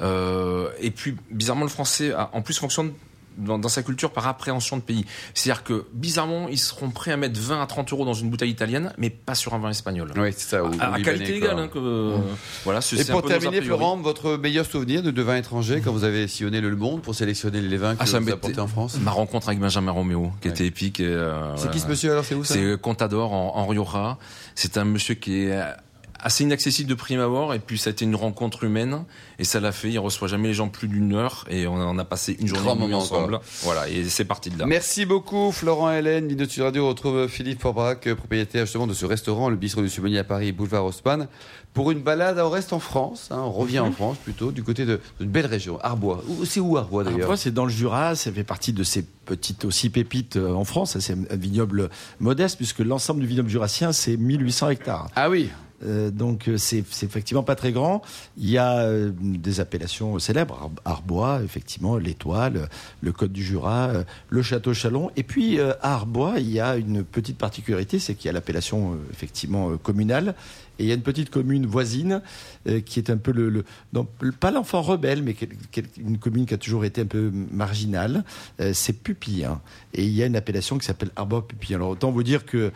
Euh, 0.00 0.68
et 0.80 0.90
puis, 0.90 1.16
bizarrement, 1.30 1.64
le 1.64 1.70
français, 1.70 2.12
a- 2.12 2.30
en 2.32 2.42
plus, 2.42 2.58
fonctionne 2.58 2.92
dans, 3.38 3.58
dans 3.58 3.68
sa 3.68 3.82
culture 3.82 4.10
par 4.10 4.26
appréhension 4.26 4.76
de 4.76 4.82
pays. 4.82 5.04
C'est-à-dire 5.34 5.62
que, 5.64 5.86
bizarrement, 5.94 6.48
ils 6.48 6.58
seront 6.58 6.90
prêts 6.90 7.12
à 7.12 7.16
mettre 7.16 7.40
20 7.40 7.62
à 7.62 7.66
30 7.66 7.92
euros 7.92 8.04
dans 8.04 8.12
une 8.14 8.28
bouteille 8.30 8.50
italienne, 8.50 8.92
mais 8.98 9.10
pas 9.10 9.34
sur 9.34 9.54
un 9.54 9.58
vin 9.58 9.70
espagnol. 9.70 10.12
Oui, 10.16 10.30
c'est 10.36 10.48
ça. 10.50 10.62
ou- 10.64 10.66
À, 10.66 10.70
ou 10.70 10.72
à 10.72 10.98
libanais, 10.98 11.02
qualité 11.02 11.38
quoi. 11.38 11.48
égale. 11.48 11.58
Hein, 11.64 11.68
que, 11.72 12.12
Voilà, 12.64 12.80
c'est 12.80 13.00
Et 13.00 13.04
pour 13.04 13.22
terminer. 13.22 13.62
Florent, 13.62 13.96
votre 13.96 14.36
meilleur 14.36 14.66
souvenir 14.66 15.02
de, 15.02 15.10
de 15.10 15.22
vin 15.22 15.36
étranger 15.36 15.80
quand 15.84 15.92
vous 15.92 16.04
avez 16.04 16.28
sillonné 16.28 16.60
le 16.60 16.74
monde 16.76 17.02
pour 17.02 17.14
sélectionner 17.14 17.60
les 17.60 17.76
vins 17.76 17.94
que 17.94 18.00
Ah, 18.02 18.06
ça 18.06 18.20
vous 18.20 18.30
apportez 18.30 18.60
en 18.60 18.66
France? 18.66 18.98
Ma 19.00 19.10
rencontre 19.10 19.48
avec 19.48 19.60
Benjamin 19.60 19.92
Roméo, 19.92 20.32
qui 20.40 20.48
Ouais. 20.48 20.54
était 20.54 20.66
épique. 20.66 21.00
euh, 21.00 21.52
C'est 21.54 21.62
voilà. 21.62 21.72
qui 21.72 21.80
ce 21.80 21.86
monsieur 21.88 22.12
alors 22.12 22.24
C'est 22.24 22.34
où 22.34 22.44
ça? 22.44 22.54
C'est 22.54 22.80
Contador 22.80 23.32
en, 23.32 23.56
en 23.56 23.66
Rioja. 23.66 24.18
C'est 24.54 24.76
un 24.76 24.84
monsieur 24.84 25.14
qui 25.14 25.42
est 25.44 25.62
assez 26.20 26.44
inaccessible 26.44 26.88
de 26.88 26.94
prime 26.94 27.20
abord 27.20 27.54
et 27.54 27.58
puis 27.58 27.78
ça 27.78 27.90
a 27.90 27.92
été 27.92 28.04
une 28.04 28.16
rencontre 28.16 28.64
humaine 28.64 29.04
et 29.38 29.44
ça 29.44 29.60
l'a 29.60 29.72
fait. 29.72 29.90
Il 29.90 29.98
reçoit 29.98 30.28
jamais 30.28 30.48
les 30.48 30.54
gens 30.54 30.68
plus 30.68 30.88
d'une 30.88 31.14
heure 31.14 31.44
et 31.48 31.66
on 31.66 31.74
en 31.74 31.98
a 31.98 32.04
passé 32.04 32.36
une 32.40 32.46
journée 32.48 32.74
moment, 32.74 32.98
ensemble. 32.98 33.40
Voilà 33.62 33.88
et 33.88 34.04
c'est 34.08 34.24
parti 34.24 34.50
de 34.50 34.58
là. 34.58 34.66
Merci 34.66 35.06
beaucoup 35.06 35.52
Florent 35.52 35.90
Hélène. 35.92 36.28
Dino 36.28 36.44
Sud 36.46 36.62
Radio 36.64 36.84
on 36.86 36.88
retrouve 36.88 37.28
Philippe 37.28 37.62
Forbrac, 37.62 38.12
propriétaire 38.14 38.64
justement 38.66 38.86
de 38.86 38.94
ce 38.94 39.06
restaurant, 39.06 39.48
le 39.50 39.56
Bistrot 39.56 39.82
du 39.82 39.88
Souvenier 39.88 40.18
à 40.18 40.24
Paris, 40.24 40.52
boulevard 40.52 40.84
Haussmann, 40.84 41.28
pour 41.74 41.90
une 41.90 42.00
balade 42.00 42.38
au 42.38 42.50
reste 42.50 42.72
en 42.72 42.80
France. 42.80 43.28
hein. 43.30 43.38
on 43.40 43.52
revient 43.52 43.78
en 43.80 43.92
France 43.92 44.16
plutôt, 44.24 44.50
du 44.50 44.62
côté 44.64 44.84
de- 44.84 45.00
d'une 45.20 45.30
belle 45.30 45.46
région, 45.46 45.78
Arbois. 45.82 46.24
C'est 46.44 46.60
où 46.60 46.76
Arbois 46.76 47.04
d'ailleurs 47.04 47.20
Arbois, 47.22 47.36
c'est 47.36 47.52
dans 47.54 47.64
le 47.64 47.70
Jura, 47.70 48.14
ça 48.16 48.32
fait 48.32 48.42
partie 48.44 48.72
de 48.72 48.82
ces 48.82 49.02
petites 49.02 49.64
aussi 49.64 49.90
pépites 49.90 50.36
euh, 50.36 50.52
en 50.54 50.64
France. 50.64 50.98
C'est 50.98 51.12
un 51.12 51.36
vignoble 51.36 51.90
modeste 52.18 52.56
puisque 52.56 52.80
l'ensemble 52.80 53.20
du 53.20 53.26
vignoble 53.26 53.48
jurassien, 53.50 53.92
c'est 53.92 54.16
1800 54.16 54.70
hectares. 54.70 55.08
Ah 55.14 55.28
oui, 55.30 55.50
Euh, 55.84 56.10
donc 56.10 56.48
euh, 56.48 56.56
c'est 56.56 56.78
effectivement 56.78 57.44
pas 57.44 57.54
très 57.54 57.70
grand. 57.70 58.02
Il 58.36 58.50
y 58.50 58.58
a 58.58 58.78
euh, 58.80 59.12
des 59.20 59.60
appellations 59.60 60.18
célèbres, 60.18 60.70
Ar- 60.84 60.92
Arbois, 60.94 61.40
effectivement, 61.44 61.96
l'Étoile, 61.98 62.68
le 63.00 63.12
Côte 63.12 63.32
du 63.32 63.44
Jura, 63.44 63.88
euh, 63.90 64.04
le 64.28 64.42
Château 64.42 64.74
Chalon. 64.74 65.10
Et 65.16 65.22
puis 65.22 65.60
à 65.60 65.76
Arbois, 65.82 66.34
il 66.38 66.50
y 66.50 66.58
a 66.60 66.76
une 66.76 67.04
petite 67.04 67.38
particularité, 67.38 67.98
c'est 68.00 68.14
qu'il 68.14 68.26
y 68.26 68.28
a 68.30 68.32
l'appellation 68.32 68.96
effectivement 69.12 69.76
communale. 69.76 70.34
Et 70.80 70.84
il 70.84 70.88
y 70.88 70.92
a 70.92 70.94
une 70.94 71.02
petite 71.02 71.28
commune 71.30 71.66
voisine 71.66 72.22
qui 72.86 73.00
est 73.00 73.10
un 73.10 73.16
peu 73.16 73.32
le, 73.32 73.48
le 73.48 73.64
non, 73.92 74.06
pas 74.38 74.52
l'enfant 74.52 74.80
rebelle, 74.80 75.24
mais 75.24 75.34
quel- 75.34 75.48
quel- 75.72 75.86
une 75.98 76.18
commune 76.18 76.46
qui 76.46 76.54
a 76.54 76.56
toujours 76.56 76.84
été 76.84 77.00
un 77.00 77.06
peu 77.06 77.32
marginale. 77.50 78.22
C'est 78.72 78.92
Pupillin. 78.92 79.60
Et 79.94 80.04
il 80.04 80.12
y 80.12 80.22
a 80.22 80.26
une 80.26 80.36
appellation 80.36 80.78
qui 80.78 80.86
s'appelle 80.86 81.10
Arbois-Pupillin. 81.16 81.78
Alors 81.78 81.88
autant 81.90 82.12
vous 82.12 82.22
dire 82.22 82.46
que 82.46 82.70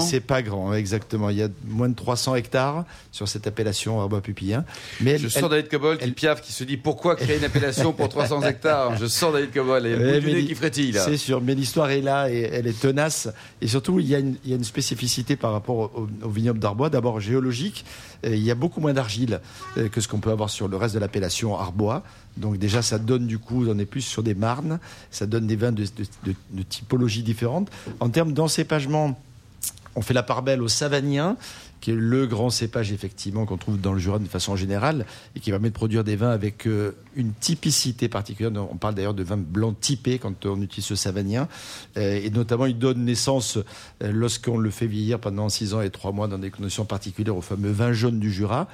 C'est 0.00 0.20
pas 0.20 0.42
grand, 0.42 0.74
exactement. 0.74 1.30
Il 1.30 1.38
y 1.38 1.42
a 1.42 1.48
moins 1.66 1.88
de 1.88 1.94
300 1.98 2.36
hectares 2.36 2.84
sur 3.12 3.28
cette 3.28 3.46
appellation 3.46 4.00
Arbois-Pupillin. 4.00 4.64
Mais 5.00 5.10
elle- 5.12 5.18
je 5.20 5.26
elle- 5.26 5.30
sens 5.32 5.50
David 5.50 5.68
Cobol 5.68 5.98
qui 5.98 6.04
elle- 6.04 6.14
piaffe, 6.14 6.40
qui 6.40 6.52
se 6.52 6.64
dit 6.64 6.76
pourquoi 6.76 7.16
créer 7.16 7.36
une 7.38 7.44
appellation 7.44 7.92
pour 7.92 8.08
300 8.08 8.40
hectares? 8.46 8.96
Je 8.96 9.06
sens 9.06 9.32
David 9.32 9.52
Cobol 9.52 9.84
et 9.86 9.96
le 9.96 10.06
Ouais, 10.12 10.40
il- 10.40 10.46
qui 10.46 10.54
frétille 10.54 10.92
là. 10.92 11.04
C'est 11.04 11.16
sûr, 11.16 11.40
mais 11.42 11.54
l'histoire 11.54 11.90
est 11.90 12.00
là 12.00 12.30
et 12.30 12.40
elle 12.52 12.66
est 12.66 12.80
tenace. 12.80 13.28
Et 13.60 13.66
surtout, 13.68 14.00
il 14.00 14.06
y 14.06 14.14
a 14.14 14.18
une, 14.20 14.36
il 14.44 14.50
y 14.50 14.52
a 14.52 14.56
une 14.56 14.64
spécificité 14.64 15.36
par 15.36 15.52
rapport 15.52 15.76
au, 15.94 16.08
au 16.22 16.28
vignoble 16.30 16.58
d'Arbois. 16.60 16.88
D'abord 16.90 17.20
géologique, 17.20 17.84
Euh, 18.26 18.34
il 18.34 18.42
y 18.42 18.50
a 18.50 18.56
beaucoup 18.56 18.80
moins 18.80 18.92
d'argile 18.92 19.38
euh, 19.76 19.88
que 19.88 20.00
ce 20.00 20.08
qu'on 20.08 20.18
peut 20.18 20.32
avoir 20.32 20.50
sur 20.50 20.66
le 20.66 20.76
reste 20.76 20.92
de 20.92 20.98
l'appellation 20.98 21.56
Arbois. 21.56 22.02
Donc 22.36 22.58
déjà, 22.58 22.82
ça 22.82 22.98
donne 22.98 23.28
du 23.28 23.38
coup, 23.38 23.64
on 23.68 23.78
est 23.78 23.84
plus 23.86 24.00
sur 24.00 24.24
des 24.24 24.34
marnes, 24.34 24.80
ça 25.12 25.24
donne 25.26 25.46
des 25.46 25.54
vins 25.54 25.70
de, 25.70 25.84
de, 25.84 26.04
de- 26.26 26.34
de 26.50 26.62
typologie 26.64 27.22
différentes. 27.22 27.68
En 28.00 28.08
termes 28.08 28.32
d'encépagement, 28.32 29.16
on 29.94 30.02
fait 30.02 30.14
la 30.14 30.22
part 30.22 30.42
belle 30.42 30.62
au 30.62 30.68
Savagnin, 30.68 31.36
qui 31.80 31.90
est 31.90 31.94
le 31.94 32.26
grand 32.26 32.50
cépage 32.50 32.92
effectivement 32.92 33.46
qu'on 33.46 33.56
trouve 33.56 33.80
dans 33.80 33.92
le 33.92 33.98
Jura 33.98 34.18
de 34.18 34.26
façon 34.26 34.56
générale 34.56 35.06
et 35.36 35.40
qui 35.40 35.50
permet 35.50 35.68
de 35.68 35.74
produire 35.74 36.04
des 36.04 36.16
vins 36.16 36.30
avec 36.30 36.66
euh, 36.66 36.92
une 37.14 37.32
typicité 37.32 38.08
particulière. 38.08 38.52
On 38.70 38.76
parle 38.76 38.94
d'ailleurs 38.94 39.14
de 39.14 39.22
vins 39.22 39.36
blancs 39.36 39.78
typés 39.80 40.18
quand 40.18 40.46
on 40.46 40.60
utilise 40.60 40.86
ce 40.86 40.96
Savagnin. 40.96 41.48
Euh, 41.96 42.20
et 42.22 42.30
notamment, 42.30 42.66
il 42.66 42.78
donne 42.78 43.04
naissance, 43.04 43.58
euh, 44.02 44.12
lorsqu'on 44.12 44.58
le 44.58 44.70
fait 44.70 44.86
vieillir 44.86 45.20
pendant 45.20 45.48
6 45.48 45.74
ans 45.74 45.80
et 45.80 45.90
3 45.90 46.12
mois 46.12 46.28
dans 46.28 46.38
des 46.38 46.50
conditions 46.50 46.84
particulières, 46.84 47.36
au 47.36 47.42
fameux 47.42 47.70
vin 47.70 47.92
jaune 47.92 48.18
du 48.18 48.32
Jura 48.32 48.68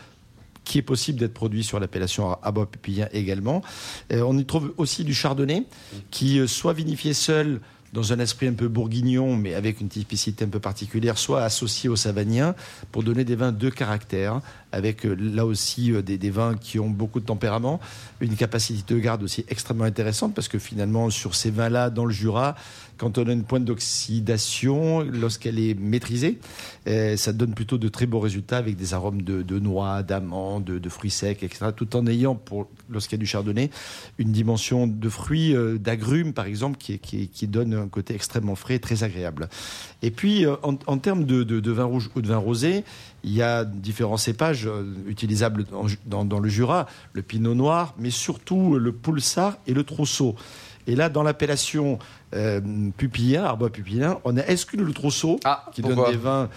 qui 0.65 0.79
est 0.79 0.83
possible 0.83 1.19
d'être 1.19 1.35
produit 1.35 1.63
sur 1.63 1.79
l'appellation 1.79 2.39
Arbois 2.43 2.67
Pupillin 2.67 3.09
également. 3.13 3.63
On 4.11 4.37
y 4.39 4.45
trouve 4.45 4.73
aussi 4.79 5.05
du 5.05 5.15
chardonnay, 5.15 5.65
qui 6.11 6.39
euh, 6.39 6.47
soit 6.47 6.73
vinifié 6.73 7.13
seul 7.13 7.61
dans 7.95 8.13
un 8.13 8.19
esprit 8.19 8.49
un 8.49 8.55
peu 8.55 8.67
bourguignon, 8.67 9.37
mais 9.37 9.55
avec 9.55 9.81
une 9.81 9.89
typicité 9.89 10.45
un 10.45 10.49
peu 10.49 10.59
particulière, 10.59 11.17
soit 11.17 11.45
associé 11.45 11.89
au 11.89 11.95
savagnin, 11.95 12.57
pour 12.91 13.05
donner 13.05 13.25
des 13.25 13.37
vins 13.37 13.53
de 13.53 13.71
caractère, 13.71 14.41
avec 14.75 15.07
euh, 15.07 15.15
là 15.15 15.47
aussi 15.47 15.93
euh, 15.93 16.03
des, 16.03 16.31
vins 16.31 16.57
qui 16.57 16.79
ont 16.81 16.91
beaucoup 16.91 17.21
de 17.21 17.25
tempérament, 17.25 17.81
une 18.21 18.35
capacité 18.35 18.95
de 18.95 18.99
garde 18.99 19.23
aussi 19.23 19.45
extrêmement 19.49 19.85
intéressante, 19.85 20.35
parce 20.35 20.49
que 20.49 20.59
finalement, 20.59 21.11
sur 21.11 21.35
ces 21.35 21.51
vins-là, 21.51 21.91
dans 21.91 22.05
le 22.05 22.13
Jura, 22.13 22.57
quand 22.97 23.19
on 23.19 23.27
a 23.27 23.33
une 23.33 23.45
pointe 23.45 23.65
d'oxydation, 23.65 25.01
lorsqu'elle 25.01 25.59
est 25.59 25.75
maîtrisée, 25.75 26.39
euh, 26.89 27.17
ça 27.17 27.33
donne 27.33 27.55
plutôt 27.55 27.79
de 27.79 27.89
très 27.89 28.07
beaux 28.07 28.21
résultats 28.21 28.59
avec 28.59 28.77
des 28.77 28.95
arômes 28.95 29.23
de, 29.23 29.59
noix, 29.59 30.03
d'amandes, 30.03 30.65
de, 30.65 30.89
fruits 30.89 31.11
secs, 31.11 31.43
etc. 31.43 31.67
Tout 31.75 31.97
en 31.97 32.07
ayant, 32.07 32.41
lorsqu'il 32.91 33.17
y 33.17 33.21
a 33.21 33.23
du 33.23 33.27
chardonnay, 33.27 33.71
une 34.19 34.33
dimension 34.33 34.87
de 34.87 35.09
fruits, 35.09 35.55
d'agrumes 35.79 36.33
par 36.33 36.47
exemple, 36.47 36.79
qui, 36.79 37.47
donne 37.49 37.75
un 37.75 37.89
côté 37.89 38.15
extrêmement 38.15 38.55
frais, 38.55 38.79
très 38.79 39.03
agréable. 39.03 39.49
Et 40.03 40.11
puis, 40.11 40.47
en, 40.47 40.79
en 40.87 40.99
termes 40.99 41.25
de, 41.25 41.43
de, 41.43 41.59
de 41.61 41.73
vin 41.73 41.85
rouge 41.85 42.11
ou 42.15 42.23
de 42.23 42.29
vin 42.29 42.37
rosé, 42.37 42.85
il 43.25 43.33
y 43.35 43.43
a 43.43 43.65
différents 43.65 44.17
cépages 44.19 44.67
euh, 44.67 44.85
utilisables 45.09 45.65
dans, 45.65 45.87
dans- 46.07 46.25
dans 46.25 46.39
le 46.39 46.49
Jura, 46.49 46.87
le 47.15 47.23
pinot 47.23 47.55
noir, 47.55 47.95
mais 47.99 48.11
surtout 48.11 48.79
le 48.79 48.93
poulsard 48.93 49.57
et 49.67 49.73
le 49.75 49.83
trousseau 49.85 50.37
Et 50.87 50.95
là, 50.95 51.09
dans 51.09 51.23
l'appellation 51.23 51.99
euh, 52.35 52.61
pupillien, 52.99 53.45
Arbois 53.45 53.71
pupillin, 53.71 54.19
on 54.25 54.37
a 54.37 54.43
exclu 54.43 54.85
le 54.85 54.93
trousseau, 54.93 55.41
Ah, 55.45 55.65
qui 55.73 55.81
donne 55.83 56.05
des 56.11 56.17
vins 56.19 56.49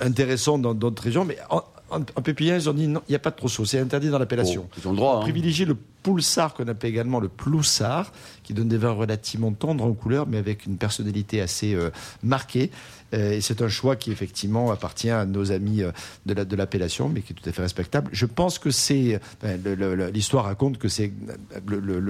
intéressants 0.00 0.58
dans 0.58 0.74
d'autres 0.74 1.02
régions, 1.02 1.24
mais 1.24 1.38
en, 1.50 1.62
en, 1.90 2.00
en 2.00 2.22
pupillin, 2.22 2.56
ils 2.56 2.68
ont 2.68 2.74
dit 2.74 2.88
non, 2.88 3.00
il 3.08 3.12
n'y 3.12 3.16
a 3.16 3.20
pas 3.20 3.30
de 3.30 3.36
trousseau, 3.36 3.64
c'est 3.64 3.78
interdit 3.78 4.10
dans 4.10 4.18
l'appellation. 4.18 4.66
Oh, 4.68 4.74
ils 4.78 4.88
ont 4.88 4.90
le 4.90 4.96
droit. 4.96 5.14
On 5.14 5.18
hein. 5.18 5.22
privilégie 5.22 5.64
le 5.64 5.76
poulsard 6.04 6.54
qu'on 6.54 6.68
appelle 6.68 6.90
également 6.90 7.18
le 7.18 7.28
ploussard, 7.28 8.12
qui 8.44 8.52
donne 8.54 8.68
des 8.68 8.76
vins 8.78 8.92
relativement 8.92 9.50
tendres 9.52 9.84
en 9.84 9.92
couleur, 9.94 10.26
mais 10.28 10.36
avec 10.38 10.66
une 10.66 10.76
personnalité 10.76 11.40
assez 11.40 11.74
euh, 11.74 11.90
marquée. 12.22 12.70
Euh, 13.14 13.32
et 13.32 13.40
c'est 13.40 13.62
un 13.62 13.68
choix 13.68 13.96
qui 13.96 14.12
effectivement 14.12 14.70
appartient 14.70 15.10
à 15.10 15.24
nos 15.24 15.50
amis 15.50 15.82
euh, 15.82 15.92
de 16.26 16.34
la- 16.34 16.44
de 16.44 16.56
l'appellation, 16.56 17.08
mais 17.08 17.22
qui 17.22 17.32
est 17.32 17.36
tout 17.36 17.48
à 17.48 17.52
fait 17.52 17.62
respectable. 17.62 18.10
Je 18.12 18.26
pense 18.26 18.58
que 18.58 18.70
c'est 18.70 19.18
l'histoire 20.12 20.44
raconte 20.44 20.78
que 20.78 20.88
c'est 20.88 21.10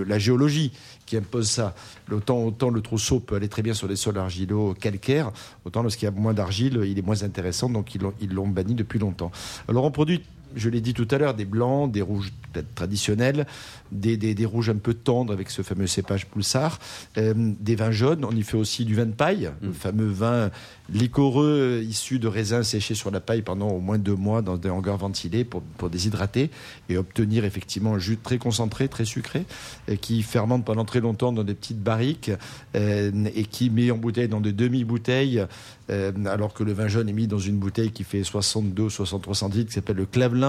la 0.09 0.19
géologie 0.19 0.73
qui 1.07 1.17
impose 1.17 1.49
ça. 1.49 1.75
Autant, 2.11 2.43
autant 2.45 2.71
le 2.71 2.81
trousseau 2.81 3.21
peut 3.21 3.37
aller 3.37 3.49
très 3.49 3.63
bien 3.63 3.75
sur 3.75 3.87
les 3.87 3.97
sols 3.97 4.19
argilo 4.19 4.75
calcaires, 4.75 5.31
autant 5.65 5.83
lorsqu'il 5.83 6.07
y 6.07 6.09
a 6.09 6.11
moins 6.11 6.35
d'argile, 6.35 6.81
il 6.85 6.99
est 6.99 7.03
moins 7.03 7.23
intéressant, 7.23 7.69
donc 7.71 7.95
ils 7.95 8.33
l'ont 8.35 8.49
banni 8.49 8.75
depuis 8.75 8.99
longtemps. 8.99 9.31
Alors 9.69 9.85
on 9.85 9.91
produit 9.91 10.21
je 10.57 10.69
l'ai 10.69 10.81
dit 10.81 10.95
tout 10.95 11.09
à 11.11 11.19
l'heure, 11.19 11.35
des 11.35 11.45
blancs, 11.45 11.91
des 11.91 12.03
rouges 12.03 12.33
peut-être 12.53 12.75
traditionnels, 12.75 13.47
des, 13.93 14.17
des- 14.17 14.35
des 14.35 14.47
rouges 14.47 14.71
un 14.71 14.77
peu 14.77 14.95
tendres 14.95 15.33
avec 15.33 15.51
ce 15.51 15.63
fameux 15.63 15.87
cépage 15.87 16.27
Poulsard, 16.27 16.79
euh, 17.19 17.35
des 17.37 17.75
vins 17.77 17.91
jaunes. 17.91 18.25
On 18.25 18.31
y 18.35 18.43
fait 18.43 18.57
aussi 18.57 18.85
du 18.85 18.95
vin 18.95 19.07
de 19.07 19.13
paille, 19.13 19.51
le 19.61 19.73
fameux 19.73 20.07
vin 20.09 20.51
liquoreux 20.99 21.83
issu 21.89 22.19
de 22.19 22.29
raisins 22.29 22.63
séchés 22.63 22.95
sur 22.95 23.11
la 23.11 23.21
paille 23.21 23.43
pendant 23.43 23.69
au 23.69 23.81
moins 23.81 23.99
deux 23.99 24.15
mois 24.15 24.43
dans 24.43 24.57
des 24.57 24.71
hangars 24.71 24.99
ventilés 24.99 25.45
pour, 25.45 25.63
pour 25.63 25.91
déshydrater 25.91 26.51
et 26.89 26.97
obtenir 26.97 27.45
effectivement 27.45 27.95
un 27.95 27.99
jus 27.99 28.17
très 28.17 28.39
concentré, 28.39 28.89
très 28.89 29.05
sucré, 29.05 29.45
et 29.89 29.97
qui 29.97 30.23
fermente 30.23 30.65
pendant 30.65 30.85
très 30.85 31.01
longtemps 31.01 31.33
dans 31.33 31.45
des 31.45 31.55
petites 31.55 31.83
barriques 31.83 32.31
euh, 32.77 33.11
et 33.35 33.45
qui 33.45 33.71
met 33.71 33.91
en 33.91 33.97
bouteille 33.99 34.29
dans 34.29 34.41
des 34.41 34.53
demi-bouteilles, 34.53 35.45
euh, 35.91 36.13
alors 36.27 36.55
que 36.55 36.63
le 36.65 36.73
vin 36.73 36.89
jaune 36.89 37.09
est 37.09 37.13
mis 37.13 37.27
dans 37.27 37.39
une 37.39 37.57
bouteille 37.57 37.91
qui 37.91 38.05
fait 38.05 38.23
62 38.23 38.89
63 38.89 39.35
centilitres, 39.35 39.69
qui 39.71 39.75
s'appelle 39.75 39.97
le 39.97 40.07
Clavelin, 40.07 40.44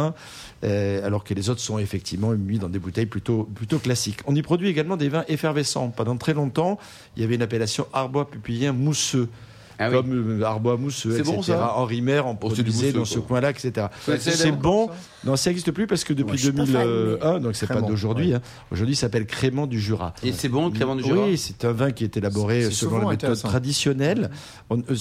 euh, 0.64 1.06
alors 1.06 1.24
que 1.24 1.34
les 1.34 1.50
autres 1.50 1.62
sont 1.62 1.78
effectivement 1.80 2.32
mis 2.32 2.60
dans 2.60 2.70
des 2.70 2.80
bouteilles 2.80 3.06
plutôt, 3.06 3.44
plutôt 3.44 3.80
classiques. 3.80 4.20
On 4.26 4.36
y 4.36 4.42
produit 4.42 4.70
également 4.70 4.98
des 4.98 5.10
vins 5.10 5.26
effervescents. 5.28 5.90
Pendant 5.90 6.18
très 6.18 6.34
longtemps, 6.34 6.80
il 7.16 7.22
y 7.22 7.26
avait 7.26 7.36
une 7.36 7.42
appellation 7.42 7.88
Arbois 7.94 8.30
pupillien 8.30 8.74
mousseux. 8.74 9.30
Ah 9.80 9.90
oui. 9.90 9.96
comme 9.96 10.42
euh, 10.42 10.46
Arbois 10.46 10.78
mousseux, 10.78 11.12
C'est 11.12 11.20
etc. 11.20 11.34
bon, 11.36 11.42
ça 11.42 11.74
Henri 11.76 12.02
Maire 12.02 12.28
en 12.28 12.32
Oh, 12.32 12.36
produisait 12.36 12.92
dans 12.92 13.06
ce 13.06 13.20
coin-là, 13.20 13.50
etc. 13.52 13.88
C'est 14.20 14.52
bon. 14.52 14.90
Non, 15.26 15.36
ça 15.36 15.50
n'existe 15.50 15.72
plus 15.72 15.88
parce 15.88 16.04
que 16.04 16.14
depuis 16.14 16.28
Moi, 16.28 16.36
je 16.36 16.42
suis 16.44 16.52
pas 16.52 16.66
fan, 16.68 16.86
2001, 16.86 17.40
donc 17.40 17.56
c'est 17.56 17.66
pas 17.68 17.82
d'aujourd'hui. 17.82 18.30
ouais. 18.30 18.36
hein. 18.36 18.42
Aujourd'hui, 18.72 18.94
il 18.94 18.98
s'appelle 18.98 19.26
Crément 19.26 19.66
du 19.66 19.80
Jura. 19.80 20.14
Et 20.24 20.32
c'est 20.32 20.50
bon, 20.50 20.70
crément 20.70 20.96
du 20.96 21.04
Jura 21.04 21.26
Oui, 21.26 21.38
c'est 21.38 21.66
un 21.66 21.72
vin 21.72 21.92
qui 21.92 22.04
est 22.04 22.16
élaboré 22.16 22.70
selon 22.70 23.00
la 23.00 23.10
méthode 23.10 23.36
traditionnelle. 23.42 24.30
On- 24.70 24.80
euh, 24.80 24.96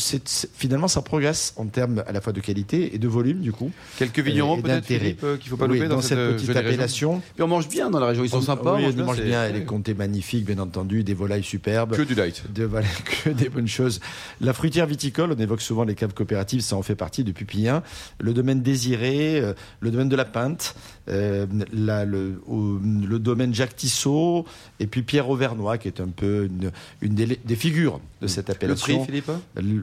finalement, 0.57 0.89
ça 0.89 1.03
progresse 1.03 1.53
en 1.57 1.67
termes 1.67 2.03
à 2.07 2.13
la 2.13 2.21
fois 2.23 2.33
de 2.33 2.41
qualité 2.41 2.95
et 2.95 2.99
de 2.99 3.07
volume, 3.09 3.41
du 3.41 3.53
coup. 3.53 3.71
Quelques 3.99 4.21
vignerons 4.21 4.57
Et 4.59 4.63
peut-être, 4.63 5.25
euh, 5.25 5.37
qu'il 5.37 5.51
faut 5.51 5.57
pas 5.59 5.67
Oui, 5.67 5.77
louper 5.79 5.89
dans 5.89 5.97
dans 5.97 6.01
cette 6.03 6.17
euh, 6.19 6.33
petite 6.35 6.57
appellation. 6.57 7.21
Puis 7.35 7.43
on 7.43 7.49
mange 7.49 7.69
bien 7.69 7.91
dans 7.91 8.01
la 8.01 8.07
région, 8.07 8.25
ils 8.25 8.31
sont 8.31 8.39
On- 8.39 8.43
sympas. 8.43 8.77
Oui, 8.77 8.87
on 8.99 9.05
mange 9.05 9.21
bien, 9.21 9.49
les 9.51 9.65
comtés 9.65 9.95
magnifiques, 9.95 10.47
bien 10.47 10.59
entendu, 10.59 11.05
des 11.05 11.15
volailles 11.15 11.43
superbes. 11.45 11.95
Que 11.97 12.03
du 12.03 12.15
light. 12.15 12.43
Que 13.25 13.31
des 13.31 13.49
bonnes 13.51 13.69
choses. 13.69 14.01
La 14.41 14.53
fruitière 14.65 14.87
viticole, 14.87 15.31
on 15.31 15.37
évoque 15.37 15.61
souvent 15.61 15.85
les 15.85 15.95
caves 15.95 16.15
coopératives, 16.15 16.63
ça 16.63 16.75
en 16.75 16.81
fait 16.81 16.95
partie 16.95 17.23
depuis 17.23 17.45
Pillin. 17.45 17.83
Le 18.19 18.33
domaine 18.33 18.63
désiré, 18.63 19.39
euh, 19.39 19.53
le 19.81 19.91
domaine 19.91 20.09
de 20.09 20.17
la 20.17 20.25
Pinte, 20.25 20.75
euh, 21.09 21.47
la- 21.73 22.05
le, 22.05 22.41
au- 22.47 22.79
le 22.83 23.19
domaine 23.19 23.55
Jacques 23.55 23.77
Tissot, 23.77 24.45
et 24.81 24.87
puis 24.87 25.03
Pierre 25.03 25.29
Auvernois, 25.29 25.79
qui 25.79 25.89
est 25.89 26.01
un 26.01 26.09
peu 26.09 26.47
une, 26.47 26.71
une 27.03 27.15
des, 27.15 27.39
des 27.45 27.57
figures 27.57 28.01
de 28.23 28.27
cette 28.27 28.49
Le 28.49 28.55
appellation. 28.55 28.97
prix, 29.05 29.07
Philippe 29.07 29.31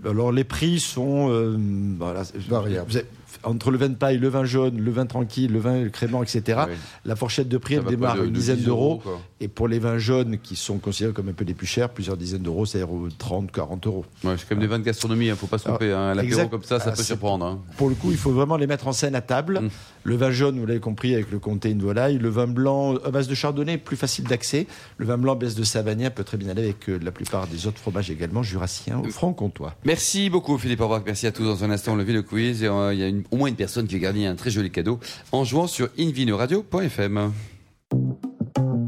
Alors 0.08 0.32
les 0.32 0.44
prix 0.44 0.80
sont 0.80 1.30
euh, 1.30 1.56
voilà, 2.00 2.24
Variables. 2.50 3.04
entre 3.44 3.72
le 3.72 3.78
vin 3.78 3.90
de 3.90 3.96
paille, 3.96 4.18
le 4.18 4.28
vin 4.30 4.46
jaune, 4.46 4.80
le 4.82 4.92
vin 4.92 5.06
tranquille, 5.06 5.52
le 5.52 5.60
vin 5.60 5.88
crément, 5.90 6.24
etc. 6.24 6.62
Oui. 6.68 6.74
La 7.06 7.16
fourchette 7.16 7.48
de 7.50 7.58
prix 7.58 7.76
Ça 7.76 7.82
elle 7.86 7.90
démarre 7.90 8.16
de- 8.16 8.22
à 8.22 8.24
une 8.26 8.32
de 8.32 8.36
dizaine 8.36 8.58
10 8.58 8.66
d'euros. 8.66 9.02
Et 9.40 9.48
pour 9.48 9.68
les 9.68 9.80
vins 9.80 9.98
jaunes 9.98 10.38
qui 10.38 10.56
sont 10.56 10.78
considérés 10.78 11.14
comme 11.14 11.30
un 11.30 11.34
peu 11.34 11.46
les 11.46 11.54
plus 11.56 11.66
chers, 11.68 11.90
plusieurs 11.90 12.18
dizaines 12.18 12.42
d'euros, 12.44 12.66
c'est-à-dire 12.66 12.92
aux 12.94 13.08
30, 13.10 13.52
40 13.52 13.88
euros. 13.88 14.06
Ouais, 14.24 14.36
c'est 14.38 14.48
comme 14.48 14.60
des 14.60 14.68
vins 14.68 14.78
de 14.80 14.84
gastronomie, 14.84 15.26
il 15.26 15.30
ne 15.32 15.36
faut 15.36 15.48
pas 15.48 15.58
se 15.58 15.64
tromper. 15.66 15.92
Hein. 15.92 16.14
L'apéro 16.14 16.48
comme 16.48 16.64
ça, 16.64 16.80
ça 16.80 16.90
Ah, 16.94 16.96
peut 16.96 17.02
surprendre. 17.04 17.46
Hein. 17.46 17.60
Pour 17.78 17.90
le 17.90 17.96
coup, 17.96 18.12
il 18.12 18.18
faut 18.18 18.32
vraiment 18.32 18.58
les 18.58 18.68
mettre 18.68 18.88
en 18.88 18.92
scène 18.94 19.16
à 19.16 19.22
table. 19.22 19.60
Mm. 19.62 19.70
Le 20.04 20.16
vin 20.16 20.32
jaune, 20.32 20.60
vous 20.60 20.66
l'avez 20.66 20.80
compris, 20.80 21.11
avec 21.16 21.32
le 21.32 21.40
comté 21.40 21.70
une 21.70 21.82
volaille. 21.82 22.18
Le 22.18 22.30
vin 22.30 22.48
blanc 22.48 22.96
à 23.04 23.12
base 23.12 23.28
de 23.28 23.36
chardonnay, 23.36 23.78
plus 23.78 23.98
facile 23.98 24.26
d'accès. 24.26 24.68
Le 24.98 25.06
vin 25.06 25.18
blanc 25.18 25.34
à 25.34 25.36
base 25.36 25.56
de 25.56 25.64
savagnin 25.64 26.10
peut 26.10 26.24
très 26.24 26.38
bien 26.38 26.50
aller 26.50 26.64
avec 26.64 26.90
euh, 26.90 27.00
la 27.02 27.12
plupart 27.12 27.48
des 27.48 27.68
autres 27.68 27.80
fromages 27.80 28.10
également, 28.12 28.44
jurassiens 28.44 29.00
ou 29.00 29.10
franc-comtois. 29.10 29.76
Merci 29.86 30.30
beaucoup 30.30 30.58
Philippe 30.58 30.82
Aubrac, 30.82 31.04
merci 31.06 31.28
à 31.28 31.32
tous. 31.32 31.44
Dans 31.44 31.64
un 31.64 31.72
instant, 31.72 31.94
on 31.94 31.96
le 31.96 32.22
quiz 32.22 32.64
et 32.64 32.68
euh, 32.68 32.94
il 32.94 33.00
y 33.00 33.04
a 33.04 33.08
une- 33.08 33.24
au 33.32 33.38
moins 33.38 33.48
une 33.50 33.56
personne 33.56 33.88
qui 33.88 33.96
va 33.96 34.02
gagner 34.02 34.28
un 34.28 34.36
très 34.36 34.50
joli 34.52 34.70
cadeau 34.72 35.00
en 35.32 35.44
jouant 35.44 35.68
sur 35.68 35.90
invinoradio.fm. 35.98 37.32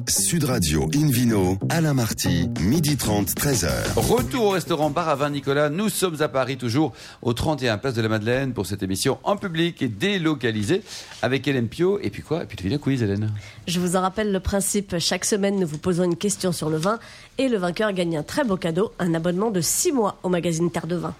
Sud 0.07 0.43
Radio 0.43 0.89
Invino, 0.93 1.57
Alain 1.69 1.93
Marty, 1.93 2.49
midi 2.59 2.97
30, 2.97 3.29
13h. 3.29 3.69
Retour 3.95 4.45
au 4.45 4.49
restaurant 4.49 4.89
Bar 4.89 5.07
à 5.07 5.15
Vin 5.15 5.29
Nicolas. 5.29 5.69
Nous 5.69 5.89
sommes 5.89 6.21
à 6.21 6.27
Paris, 6.27 6.57
toujours 6.57 6.93
au 7.21 7.33
31 7.33 7.77
Place 7.77 7.93
de 7.93 8.01
la 8.01 8.09
Madeleine 8.09 8.53
pour 8.53 8.65
cette 8.65 8.83
émission 8.83 9.19
en 9.23 9.37
public 9.37 9.81
et 9.81 9.87
délocalisée 9.87 10.81
avec 11.21 11.47
Hélène 11.47 11.67
Pio. 11.67 11.99
Et 12.01 12.09
puis 12.09 12.21
quoi? 12.21 12.43
Et 12.43 12.45
puis 12.45 12.57
tu 12.57 12.69
le 12.69 12.77
quiz, 12.77 13.01
Hélène. 13.01 13.31
Je 13.67 13.79
vous 13.79 13.95
en 13.95 14.01
rappelle 14.01 14.31
le 14.31 14.39
principe. 14.39 14.97
Chaque 14.99 15.25
semaine, 15.25 15.59
nous 15.59 15.67
vous 15.67 15.77
posons 15.77 16.03
une 16.03 16.17
question 16.17 16.51
sur 16.51 16.69
le 16.69 16.77
vin 16.77 16.99
et 17.37 17.47
le 17.47 17.57
vainqueur 17.57 17.93
gagne 17.93 18.17
un 18.17 18.23
très 18.23 18.43
beau 18.43 18.57
cadeau, 18.57 18.91
un 18.99 19.13
abonnement 19.13 19.51
de 19.51 19.61
6 19.61 19.91
mois 19.91 20.17
au 20.23 20.29
magazine 20.29 20.69
Terre 20.71 20.87
de 20.87 20.95
Vin. 20.95 21.13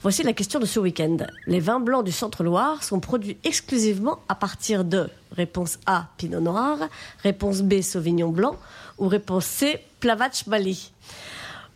Voici 0.00 0.22
la 0.22 0.32
question 0.32 0.60
de 0.60 0.64
ce 0.64 0.78
week-end. 0.78 1.16
Les 1.46 1.58
vins 1.58 1.80
blancs 1.80 2.04
du 2.04 2.12
Centre-Loire 2.12 2.84
sont 2.84 3.00
produits 3.00 3.36
exclusivement 3.42 4.20
à 4.28 4.36
partir 4.36 4.84
de 4.84 5.10
réponse 5.32 5.80
A, 5.86 6.06
Pinot 6.18 6.40
Noir, 6.40 6.78
réponse 7.24 7.62
B, 7.62 7.80
Sauvignon 7.82 8.28
Blanc 8.28 8.56
ou 8.98 9.08
réponse 9.08 9.46
C, 9.46 9.80
Plavatch 9.98 10.48
Bali. 10.48 10.92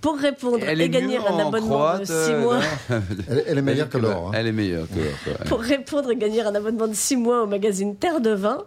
Pour 0.02 0.18
répondre 0.18 0.58
Elle 0.66 0.80
et 0.82 0.90
gagner 0.90 1.16
un 1.16 1.22
en 1.22 1.38
abonnement 1.38 1.76
croate, 1.76 2.00
de 2.00 2.04
6 2.06 2.12
euh, 2.12 2.40
mois. 2.42 2.58
Elle, 2.90 3.44
elle 3.46 3.58
est 3.58 3.62
meilleure 3.62 3.88
que 3.88 3.98
l'or. 3.98 4.28
hein. 4.28 4.32
Elle 4.34 4.48
est 4.48 4.52
meilleure 4.52 4.86
que 4.88 4.98
l'or. 4.98 5.14
quoi. 5.24 5.44
Pour 5.46 5.60
répondre 5.60 6.10
et 6.10 6.16
gagner 6.16 6.42
un 6.42 6.54
abonnement 6.54 6.88
de 6.88 6.94
6 6.94 7.16
mois 7.16 7.44
au 7.44 7.46
magazine 7.46 7.96
Terre 7.96 8.20
de 8.20 8.30
Vin, 8.30 8.58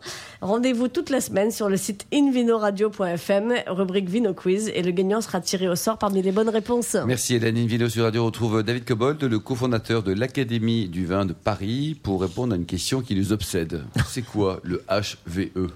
rendez-vous 0.41 0.87
toute 0.87 1.09
la 1.09 1.19
semaine 1.21 1.51
sur 1.51 1.67
le 1.69 1.75
site 1.77 2.07
invinoradio.fm, 2.13 3.53
rubrique 3.67 4.09
Vino 4.09 4.33
Quiz, 4.33 4.71
et 4.73 4.81
le 4.81 4.91
gagnant 4.91 5.19
sera 5.21 5.41
tiré 5.41 5.67
au 5.67 5.75
sort 5.75 5.97
parmi 5.97 6.21
les 6.21 6.31
bonnes 6.31 6.49
réponses. 6.49 6.95
Merci 7.05 7.35
Hélène. 7.35 7.57
Une 7.57 7.67
vidéo 7.67 7.89
sur 7.89 8.05
Radio 8.05 8.25
retrouve 8.25 8.63
David 8.63 8.85
Cobold, 8.85 9.21
le 9.21 9.39
cofondateur 9.39 10.03
de 10.03 10.13
l'Académie 10.13 10.87
du 10.87 11.05
vin 11.05 11.25
de 11.25 11.33
Paris, 11.33 11.99
pour 12.01 12.21
répondre 12.21 12.53
à 12.53 12.55
une 12.55 12.65
question 12.65 13.01
qui 13.01 13.13
nous 13.15 13.33
obsède. 13.33 13.83
C'est 14.07 14.21
quoi 14.21 14.61
le 14.63 14.83
HVE 14.89 15.69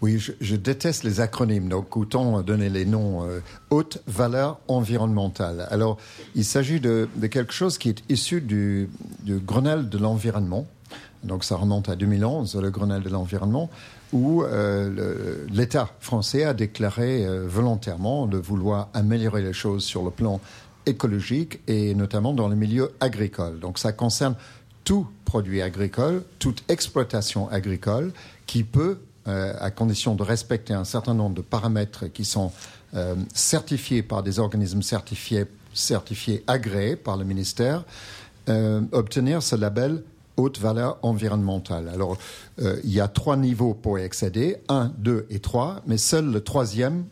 Oui, 0.00 0.18
je, 0.18 0.32
je 0.40 0.56
déteste 0.56 1.04
les 1.04 1.20
acronymes, 1.20 1.68
donc 1.68 1.96
autant 1.98 2.40
donner 2.40 2.70
les 2.70 2.86
noms. 2.86 3.26
euh, 3.28 3.40
haute 3.70 3.98
valeur 4.06 4.58
environnementale. 4.68 5.01
Alors, 5.70 5.98
il 6.34 6.44
s'agit 6.44 6.80
de, 6.80 7.08
quelque 7.30 7.52
chose 7.52 7.78
qui 7.78 7.88
est 7.88 8.02
issu 8.08 8.40
du, 8.40 8.88
Grenelle 9.26 9.88
de 9.88 9.98
l'environnement. 9.98 10.66
Donc, 11.24 11.44
ça 11.44 11.56
remonte 11.56 11.88
à 11.88 11.96
2011, 11.96 12.56
le 12.56 12.70
Grenelle 12.70 13.02
de 13.02 13.08
l'environnement, 13.08 13.70
où 14.12 14.42
euh, 14.42 15.46
l'État 15.50 15.88
français 16.00 16.44
a 16.44 16.52
déclaré 16.52 17.24
euh, 17.24 17.46
volontairement 17.46 18.26
de 18.26 18.38
vouloir 18.38 18.88
améliorer 18.92 19.42
les 19.42 19.52
choses 19.52 19.84
sur 19.84 20.02
le 20.02 20.10
plan 20.10 20.40
écologique 20.84 21.60
et 21.68 21.94
notamment 21.94 22.32
dans 22.32 22.48
le 22.48 22.56
milieu 22.56 22.92
agricole. 23.00 23.60
Donc, 23.60 23.78
ça 23.78 23.92
concerne 23.92 24.34
tout 24.84 25.06
produit 25.24 25.62
agricole, 25.62 26.24
toute 26.38 26.64
exploitation 26.68 27.48
agricole 27.48 28.12
qui 28.46 28.64
peut, 28.64 28.98
euh, 29.28 29.54
à 29.60 29.70
condition 29.70 30.14
de 30.14 30.22
respecter 30.22 30.74
un 30.74 30.84
certain 30.84 31.14
nombre 31.14 31.36
de 31.36 31.40
paramètres 31.40 32.06
qui 32.08 32.24
sont 32.24 32.52
euh, 32.94 33.14
certifiés 33.32 34.02
par 34.02 34.22
des 34.22 34.38
organismes 34.38 34.82
certifiés, 34.82 35.46
certifiés 35.72 36.44
agréés 36.46 36.96
par 36.96 37.16
le 37.16 37.24
ministère, 37.24 37.84
euh, 38.48 38.82
obtenir 38.92 39.42
ce 39.42 39.56
label 39.56 40.02
haute 40.36 40.58
valeur 40.58 40.98
environnementale. 41.02 41.88
Alors, 41.88 42.18
euh, 42.60 42.80
il 42.84 42.92
y 42.92 43.00
a 43.00 43.08
trois 43.08 43.36
niveaux 43.36 43.72
pour 43.72 43.98
y 43.98 44.02
accéder, 44.02 44.56
un, 44.68 44.92
deux 44.98 45.26
et 45.30 45.38
trois, 45.38 45.80
mais 45.86 45.96
seul 45.96 46.30
le 46.30 46.40
troisième 46.42 47.04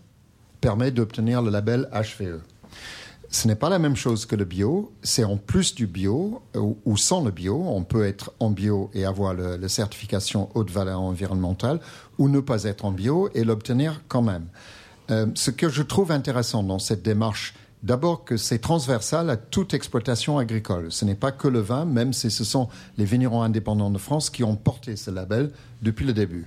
permet 0.61 0.91
d'obtenir 0.91 1.41
le 1.41 1.51
label 1.51 1.89
HVE. 1.93 2.41
Ce 3.31 3.47
n'est 3.47 3.55
pas 3.55 3.71
la 3.71 3.79
même 3.79 3.97
chose 3.97 4.27
que 4.27 4.37
le 4.37 4.45
bio, 4.45 4.93
c'est 5.03 5.25
en 5.25 5.37
plus 5.37 5.75
du 5.75 5.87
bio 5.87 6.43
ou, 6.55 6.77
ou 6.85 6.97
sans 6.97 7.23
le 7.23 7.31
bio. 7.31 7.63
On 7.69 7.85
peut 7.85 8.05
être 8.05 8.33
en 8.41 8.51
bio 8.51 8.91
et 8.93 9.05
avoir 9.05 9.35
la 9.35 9.69
certification 9.69 10.51
haute 10.55 10.71
valeur 10.71 11.01
environnementale 11.01 11.79
ou 12.19 12.29
ne 12.29 12.41
pas 12.41 12.65
être 12.65 12.85
en 12.85 12.91
bio 12.91 13.31
et 13.35 13.45
l'obtenir 13.45 14.03
quand 14.09 14.23
même. 14.23 14.47
Euh, 15.11 15.27
ce 15.35 15.51
que 15.51 15.69
je 15.69 15.83
trouve 15.83 16.13
intéressant 16.13 16.63
dans 16.63 16.79
cette 16.79 17.03
démarche, 17.03 17.55
d'abord 17.83 18.25
que 18.25 18.37
c'est 18.37 18.59
transversal 18.59 19.31
à 19.31 19.37
toute 19.37 19.75
exploitation 19.75 20.39
agricole. 20.39 20.93
Ce 20.93 21.05
n'est 21.05 21.15
pas 21.15 21.33
que 21.33 21.49
le 21.49 21.61
vin, 21.61 21.85
même 21.85 22.13
si 22.13 22.31
ce 22.31 22.45
sont 22.45 22.69
les 22.99 23.05
vignerons 23.05 23.43
indépendants 23.43 23.91
de 23.91 23.99
France 23.99 24.31
qui 24.31 24.45
ont 24.45 24.57
porté 24.57 24.97
ce 24.97 25.11
label 25.11 25.51
depuis 25.83 26.07
le 26.07 26.13
début. 26.13 26.47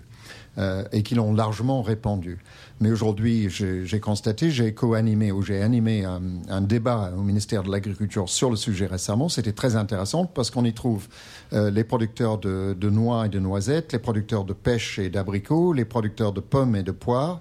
Euh, 0.58 0.84
et 0.92 1.04
qui 1.04 1.16
l'ont 1.16 1.34
largement 1.34 1.82
répandu. 1.82 2.40
Mais 2.80 2.92
aujourd'hui, 2.92 3.50
j'ai 3.50 4.00
constaté, 4.00 4.52
j'ai 4.52 4.74
co-animé 4.74 5.32
ou 5.32 5.42
j'ai 5.42 5.62
animé 5.62 6.04
un, 6.04 6.22
un 6.50 6.62
débat 6.62 7.14
au 7.16 7.22
ministère 7.22 7.64
de 7.64 7.72
l'Agriculture 7.72 8.28
sur 8.28 8.50
le 8.50 8.58
sujet 8.58 8.88
récemment. 8.88 9.30
C'était 9.30 9.54
très 9.54 9.76
intéressant 9.76 10.26
parce 10.26 10.52
qu'on 10.52 10.66
y 10.66 10.74
trouve 10.74 11.08
euh, 11.54 11.72
les 11.72 11.84
producteurs 11.86 12.40
de, 12.40 12.76
de 12.78 12.90
noix 12.90 13.28
et 13.28 13.30
de 13.30 13.40
noisettes, 13.40 13.94
les 13.94 14.00
producteurs 14.00 14.44
de 14.44 14.54
pêche 14.54 15.00
et 15.00 15.10
d'abricots, 15.10 15.72
les 15.72 15.86
producteurs 15.86 16.34
de 16.34 16.42
pommes 16.42 16.76
et 16.76 16.84
de 16.84 16.92
poires, 16.92 17.40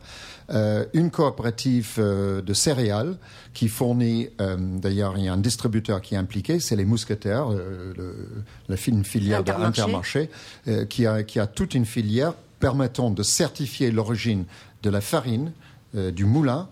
euh, 0.50 0.84
une 0.92 1.10
coopérative 1.10 1.94
euh, 1.98 2.40
de 2.42 2.54
céréales 2.54 3.16
qui 3.52 3.68
fournit, 3.68 4.28
euh, 4.40 4.56
d'ailleurs, 4.58 5.14
il 5.16 5.24
y 5.24 5.28
a 5.28 5.32
un 5.32 5.38
distributeur 5.38 6.00
qui 6.02 6.14
est 6.14 6.18
impliqué, 6.18 6.60
c'est 6.60 6.76
les 6.76 6.84
mousquetaires, 6.84 7.50
euh, 7.50 7.92
le, 7.96 8.28
la 8.68 8.76
filière 8.76 9.40
Intermarché. 9.40 9.80
d'Intermarché, 9.80 10.30
euh, 10.68 10.84
qui, 10.84 11.06
a, 11.06 11.22
qui 11.22 11.40
a 11.40 11.46
toute 11.46 11.74
une 11.74 11.86
filière 11.86 12.34
permettant 12.62 13.10
de 13.10 13.24
certifier 13.24 13.90
l'origine 13.90 14.44
de 14.84 14.88
la 14.88 15.00
farine, 15.00 15.50
euh, 15.96 16.12
du 16.12 16.24
moulin 16.24 16.68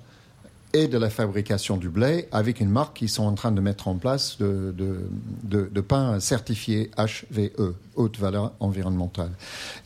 et 0.72 0.88
de 0.88 0.98
la 0.98 1.10
fabrication 1.10 1.76
du 1.76 1.88
blé 1.88 2.28
avec 2.32 2.60
une 2.60 2.70
marque 2.70 2.96
qu'ils 2.98 3.08
sont 3.08 3.24
en 3.24 3.34
train 3.34 3.52
de 3.52 3.60
mettre 3.60 3.88
en 3.88 3.96
place 3.96 4.38
de, 4.38 4.72
de, 4.76 5.00
de, 5.42 5.68
de 5.72 5.80
pain 5.80 6.20
certifié 6.20 6.90
HVE, 6.96 7.74
haute 7.96 8.18
valeur 8.18 8.52
environnementale. 8.60 9.30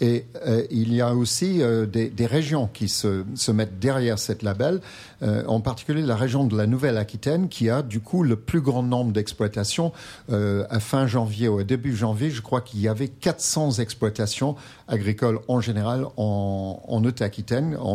Et 0.01 0.25
euh, 0.47 0.65
il 0.71 0.93
y 0.95 1.01
a 1.01 1.15
aussi 1.15 1.63
euh, 1.63 1.87
des, 1.87 2.27
régions 2.27 2.69
qui 2.73 2.89
se, 2.89 3.25
se 3.35 3.53
mettent 3.53 3.79
derrière 3.79 4.19
cette 4.19 4.43
label, 4.43 4.81
euh, 5.23 5.45
en 5.47 5.61
particulier 5.61 6.03
la 6.03 6.17
région 6.17 6.45
de 6.45 6.57
la 6.57 6.67
Nouvelle-Aquitaine 6.67 7.49
qui 7.49 7.69
a 7.69 7.83
du 7.83 8.01
coup 8.01 8.23
le 8.23 8.37
plus 8.37 8.61
grand 8.61 8.83
nombre 8.83 9.13
d'exploitations. 9.13 9.93
À 10.31 10.81
fin 10.81 11.07
janvier 11.07 11.49
ou 11.49 11.63
début 11.63 11.95
janvier, 11.95 12.31
je 12.31 12.41
crois 12.41 12.61
qu'il 12.61 12.81
y 12.81 12.89
avait 12.89 13.09
400 13.09 13.73
exploitations 13.73 14.57
agricoles 14.89 15.41
en 15.49 15.61
général 15.61 16.07
en, 16.17 16.81
en 16.87 17.01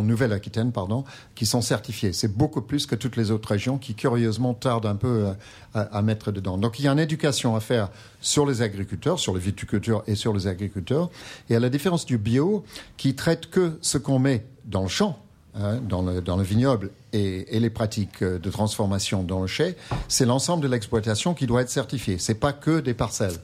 Nouvelle-Aquitaine, 0.04 0.72
pardon, 0.72 1.04
qui 1.36 1.46
sont 1.46 1.62
certifiées. 1.62 2.14
C'est 2.14 2.36
beaucoup 2.36 2.62
plus 2.62 2.79
que 2.86 2.96
toutes 2.96 3.16
les 3.16 3.32
autres 3.32 3.50
régions 3.50 3.78
qui, 3.78 3.96
curieusement, 3.96 4.54
tardent 4.54 4.86
un 4.86 4.96
peu 4.96 5.28
euh, 5.28 5.34
à, 5.74 6.02
mettre 6.02 6.32
dedans. 6.32 6.58
Donc 6.58 6.80
il 6.80 6.86
y 6.86 6.88
a 6.88 6.92
une 6.92 7.00
éducation 7.00 7.56
à 7.56 7.60
faire 7.60 7.90
sur 8.22 8.46
les 8.46 8.62
agriculteurs, 8.62 9.20
sur 9.20 9.34
les 9.34 9.40
viticulteurs 9.40 10.04
et 10.08 10.16
sur 10.16 10.34
les 10.34 10.48
agriculteurs. 10.48 11.10
Et 11.50 11.56
à 11.56 11.60
la 11.60 11.70
différence 11.70 12.06
du 12.06 12.18
bio, 12.18 12.64
qui 12.98 13.16
traite 13.16 13.50
que 13.50 13.78
ce 13.82 13.98
qu'on 13.98 14.20
met 14.20 14.46
dans 14.66 14.84
le 14.84 14.88
champ, 14.88 15.20
hein, 15.56 15.80
dans, 15.88 16.02
le, 16.02 16.22
dans 16.22 16.38
le 16.38 16.44
vignoble 16.44 16.92
et, 17.14 17.56
et 17.56 17.60
les 17.60 17.70
pratiques 17.70 18.22
euh, 18.22 18.40
de 18.40 18.50
transformation 18.50 19.24
dans 19.24 19.42
le 19.42 19.48
chai, 19.48 19.76
c'est 20.08 20.26
l'ensemble 20.26 20.64
de 20.64 20.68
l'exploitation 20.68 21.34
qui 21.34 21.48
doit 21.48 21.62
être 21.62 21.70
certifié. 21.70 22.18
C'est 22.18 22.36
pas 22.36 22.54
que 22.54 22.80
des 22.80 22.94
parcelles. 22.94 23.40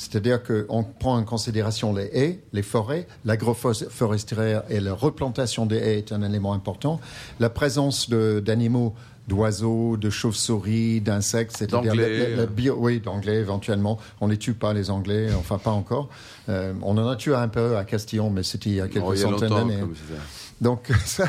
C'est-à-dire 0.00 0.40
qu'on 0.44 0.84
prend 0.84 1.16
en 1.16 1.24
considération 1.24 1.92
les 1.92 2.04
haies, 2.12 2.40
les 2.52 2.62
forêts, 2.62 3.08
l'agroforesterie 3.24 4.54
et 4.70 4.78
la 4.78 4.94
replantation 4.94 5.66
des 5.66 5.76
haies 5.76 5.98
est 5.98 6.12
un 6.12 6.22
élément 6.22 6.52
important. 6.52 7.00
La 7.40 7.50
présence 7.50 8.08
d'animaux, 8.08 8.94
d'oiseaux, 9.26 9.96
de 9.96 10.08
chauves-souris, 10.08 11.00
d'insectes, 11.00 11.56
c'est-à-dire 11.56 11.92
oui, 12.78 13.00
d'anglais 13.00 13.36
éventuellement. 13.36 13.98
On 14.20 14.28
les 14.28 14.38
tue 14.38 14.54
pas 14.54 14.72
les 14.72 14.88
anglais, 14.90 15.28
enfin 15.38 15.58
pas 15.58 15.72
encore. 15.72 16.08
Euh, 16.48 16.72
on 16.82 16.96
en 16.96 17.08
a 17.08 17.16
tué 17.16 17.34
un 17.34 17.48
peu 17.48 17.76
à 17.76 17.84
Castillon, 17.84 18.30
mais 18.30 18.44
c'était 18.44 18.70
il 18.70 18.76
y 18.76 18.80
a 18.80 18.86
quelques 18.88 19.04
Oh, 19.04 19.12
il 19.14 19.20
y 19.20 19.24
a 19.24 19.28
centaines 19.28 19.48
d'années. 19.50 19.82
Donc 20.60 20.90
ça, 21.04 21.26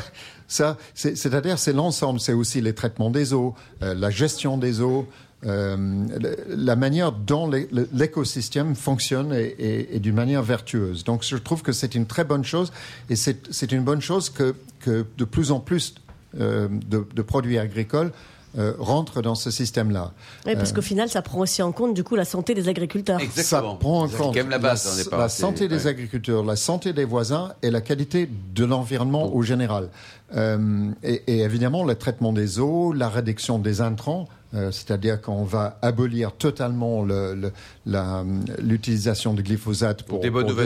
ça 0.48 0.76
c'est- 0.94 1.16
c'est-à-dire 1.16 1.58
c'est 1.58 1.72
l'ensemble, 1.74 2.20
c'est 2.20 2.32
aussi 2.32 2.60
les 2.60 2.72
traitements 2.74 3.10
des 3.10 3.34
eaux, 3.34 3.54
euh, 3.82 3.94
la 3.94 4.10
gestion 4.10 4.56
des 4.56 4.80
eaux, 4.80 5.06
euh, 5.46 6.04
la 6.48 6.76
manière 6.76 7.12
dont 7.12 7.50
l'écosystème 7.92 8.74
fonctionne 8.74 9.32
et, 9.32 9.44
et- 9.58 9.96
et 9.96 10.00
d'une 10.00 10.14
manière 10.14 10.42
vertueuse. 10.42 11.04
Donc 11.04 11.22
je 11.24 11.36
trouve 11.36 11.62
que 11.62 11.72
c'est 11.72 11.94
une 11.94 12.06
très 12.06 12.24
bonne 12.24 12.44
chose 12.44 12.72
et 13.08 13.16
c'est 13.16 13.72
une 13.72 13.82
bonne 13.82 14.00
chose 14.02 14.30
que, 14.30 14.54
que 14.80 15.06
de 15.16 15.24
plus 15.24 15.50
en 15.50 15.60
plus 15.60 15.94
euh, 16.38 16.68
de, 16.70 17.06
de 17.14 17.22
produits 17.22 17.58
agricoles 17.58 18.12
euh, 18.58 18.72
rentrent 18.80 19.22
dans 19.22 19.36
ce 19.36 19.50
système-là. 19.50 20.12
Oui, 20.44 20.56
parce 20.56 20.72
qu'au 20.72 20.82
final, 20.82 21.08
ça 21.08 21.22
prend 21.22 21.38
aussi 21.38 21.62
en 21.62 21.70
compte 21.70 21.94
du 21.94 22.02
coup 22.02 22.16
la 22.16 22.24
santé 22.24 22.52
des 22.52 22.68
agriculteurs. 22.68 23.20
Exactement. 23.20 23.72
Ça 23.72 23.76
prend 23.78 24.00
en 24.02 24.08
compte 24.08 24.18
quand 24.18 24.34
même 24.34 24.50
la 24.50 24.58
base 24.58 24.84
la, 24.86 24.92
au 24.92 25.04
départ. 25.04 25.18
la 25.20 25.28
C'est- 25.28 25.40
santé 25.40 25.68
des 25.68 25.84
ouais. 25.84 25.90
agriculteurs, 25.90 26.44
la 26.44 26.56
santé 26.56 26.92
des 26.92 27.04
voisins 27.04 27.52
et 27.62 27.70
la 27.70 27.80
qualité 27.80 28.28
de 28.54 28.64
l'environnement 28.64 29.32
au 29.34 29.42
général. 29.42 29.88
Euh, 30.34 30.90
et, 31.04 31.22
et 31.28 31.38
évidemment, 31.42 31.84
le 31.84 31.94
traitement 31.94 32.32
des 32.32 32.58
eaux, 32.58 32.92
la 32.92 33.08
réduction 33.08 33.58
des 33.60 33.80
intrants, 33.80 34.28
euh, 34.54 34.70
c'est-à-dire 34.72 35.20
qu'on 35.20 35.44
va 35.44 35.78
abolir 35.82 36.32
totalement 36.32 37.02
le- 37.04 37.34
le- 37.34 37.52
la- 37.86 38.24
l'utilisation 38.58 39.32
de 39.34 39.42
glyphosate 39.42 40.02
pour, 40.02 40.20
pour 40.46 40.56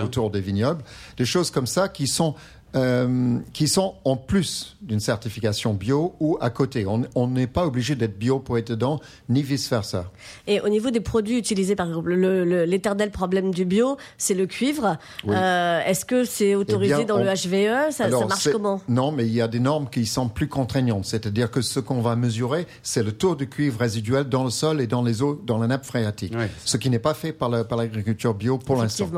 hein. 0.00 0.04
autour 0.04 0.30
des 0.30 0.40
vignobles, 0.40 0.82
des 1.16 1.26
choses 1.26 1.50
comme 1.50 1.66
ça 1.66 1.88
qui 1.88 2.06
sont 2.06 2.34
euh, 2.76 3.38
qui 3.52 3.68
sont 3.68 3.94
en 4.04 4.16
plus 4.16 4.76
d'une 4.82 5.00
certification 5.00 5.72
bio 5.74 6.14
ou 6.20 6.36
à 6.40 6.50
côté. 6.50 6.86
On 7.14 7.26
n'est 7.28 7.46
pas 7.46 7.66
obligé 7.66 7.94
d'être 7.94 8.18
bio 8.18 8.38
pour 8.38 8.58
être 8.58 8.68
dedans, 8.68 9.00
ni 9.28 9.42
vice 9.42 9.68
versa. 9.70 10.10
Et 10.46 10.60
au 10.60 10.68
niveau 10.68 10.90
des 10.90 11.00
produits 11.00 11.38
utilisés, 11.38 11.74
par 11.74 11.88
exemple, 11.88 12.12
le- 12.14 12.44
le- 12.44 12.64
l'éternel 12.64 13.10
problème 13.10 13.52
du 13.52 13.64
bio, 13.64 13.96
c'est 14.18 14.34
le 14.34 14.46
cuivre. 14.46 14.98
Oui. 15.24 15.34
Euh, 15.36 15.80
Est-ce 15.86 16.04
que 16.04 16.24
c'est 16.24 16.54
autorisé 16.54 16.94
Eh 16.94 17.04
bien, 17.04 17.06
dans 17.06 17.18
le 17.18 17.24
HVE 17.30 17.92
ça, 17.92 18.08
marche 18.08 18.50
comment? 18.52 18.80
Non, 18.88 19.10
mais 19.12 19.26
il 19.26 19.32
y 19.32 19.40
a 19.40 19.48
des 19.48 19.60
normes 19.60 19.88
qui 19.90 20.04
sont 20.06 20.28
plus 20.28 20.48
contraignantes. 20.48 21.04
C'est-à-dire 21.06 21.50
que 21.50 21.62
ce 21.62 21.80
qu'on 21.80 22.00
va 22.02 22.14
mesurer, 22.16 22.66
c'est 22.82 23.02
le 23.02 23.12
taux 23.12 23.34
de 23.34 23.44
cuivre 23.44 23.80
résiduel 23.80 24.24
dans 24.24 24.44
le 24.44 24.50
sol 24.50 24.80
et 24.80 24.86
dans 24.86 25.02
les 25.02 25.22
eaux, 25.22 25.40
dans 25.46 25.58
la 25.58 25.66
nappe 25.66 25.84
phréatique. 25.84 26.34
Ce 26.64 26.76
qui 26.76 26.90
n'est 26.90 26.98
pas 26.98 27.14
fait 27.14 27.32
par 27.32 27.48
la- 27.48 27.64
par 27.64 27.78
l'agriculture 27.78 28.34
bio 28.34 28.58
pour 28.58 28.76
l'instant. 28.82 29.08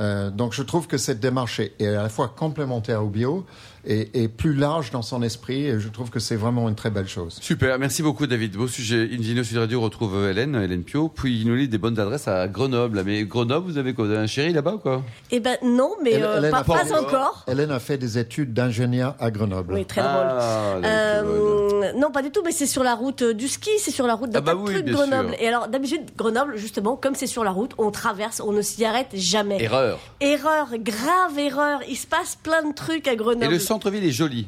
Euh, 0.00 0.30
donc, 0.30 0.52
je 0.52 0.62
trouve 0.62 0.86
que 0.88 0.98
cette 0.98 1.20
démarche 1.20 1.60
est 1.60 1.86
à 1.86 2.02
la 2.02 2.08
fois 2.08 2.28
complémentaire 2.28 3.03
au 3.04 3.08
bio 3.08 3.44
et, 3.86 4.22
et 4.22 4.28
plus 4.28 4.54
large 4.54 4.90
dans 4.90 5.02
son 5.02 5.22
esprit. 5.22 5.66
Et 5.66 5.80
je 5.80 5.88
trouve 5.88 6.10
que 6.10 6.20
c'est 6.20 6.36
vraiment 6.36 6.68
une 6.68 6.74
très 6.74 6.90
belle 6.90 7.08
chose. 7.08 7.38
Super, 7.40 7.78
merci 7.78 8.02
beaucoup 8.02 8.26
David. 8.26 8.56
Beau 8.56 8.68
sujet. 8.68 9.08
Sud 9.44 9.58
Radio 9.58 9.80
retrouve 9.80 10.26
Hélène, 10.28 10.54
Hélène 10.54 10.82
Pio, 10.84 11.08
puis 11.08 11.40
il 11.40 11.46
nous 11.46 11.54
lit 11.54 11.68
des 11.68 11.78
bonnes 11.78 11.98
adresses 11.98 12.28
à 12.28 12.46
Grenoble. 12.48 13.02
Mais 13.04 13.24
Grenoble, 13.24 13.66
vous 13.70 13.78
avez 13.78 13.92
quoi 13.94 14.04
Vous 14.06 14.10
avez 14.10 14.20
un 14.20 14.26
chéri 14.26 14.52
là-bas 14.52 14.74
ou 14.74 14.78
quoi? 14.78 15.02
Eh 15.30 15.40
ben 15.40 15.56
non, 15.62 15.90
mais 16.02 16.12
Elle- 16.12 16.22
euh, 16.24 16.34
pas, 16.50 16.58
n'a 16.58 16.64
pas 16.64 16.84
pas 16.84 17.00
encore. 17.00 17.44
Hélène 17.48 17.70
a 17.70 17.80
fait 17.80 17.98
des 17.98 18.18
études 18.18 18.52
d'ingénieur 18.54 19.14
à 19.20 19.30
Grenoble. 19.30 19.74
Oui, 19.74 19.84
très 19.84 20.02
drôle. 20.02 20.26
Ah, 20.38 20.76
Euh, 20.84 21.92
non, 21.96 22.10
pas 22.10 22.22
du 22.22 22.30
tout, 22.30 22.42
mais 22.44 22.52
c'est 22.52 22.66
sur 22.66 22.82
la 22.82 22.94
route 22.94 23.22
euh, 23.22 23.34
du 23.34 23.48
ski, 23.48 23.70
c'est 23.78 23.90
sur 23.90 24.06
la 24.06 24.14
route 24.14 24.30
d'un 24.30 24.38
Ah 24.38 24.42
bah 24.42 24.52
tas 24.52 24.58
de 24.58 24.62
oui, 24.62 24.72
trucs, 24.74 24.84
bien 24.86 24.94
Grenoble. 24.94 25.28
sûr. 25.30 25.42
Et 25.42 25.48
alors, 25.48 25.68
d'habitude, 25.68 26.02
Grenoble, 26.16 26.56
justement, 26.56 26.96
comme 26.96 27.14
c'est 27.14 27.26
sur 27.26 27.44
la 27.44 27.50
route, 27.50 27.72
on 27.78 27.90
traverse, 27.90 28.40
on 28.44 28.52
ne 28.52 28.62
s'y 28.62 28.84
arrête 28.84 29.08
jamais. 29.14 29.62
Erreur. 29.62 29.98
Erreur, 30.20 30.68
grave 30.78 31.38
erreur. 31.38 31.80
Il 31.88 31.96
se 31.96 32.06
passe 32.06 32.36
plein 32.42 32.62
de 32.68 32.74
trucs 32.74 33.08
à 33.08 33.12
Et 33.12 33.16
Grenoble. 33.16 33.52
le 33.52 33.58
centre-ville 33.74 34.04
est 34.04 34.12
joli. 34.12 34.46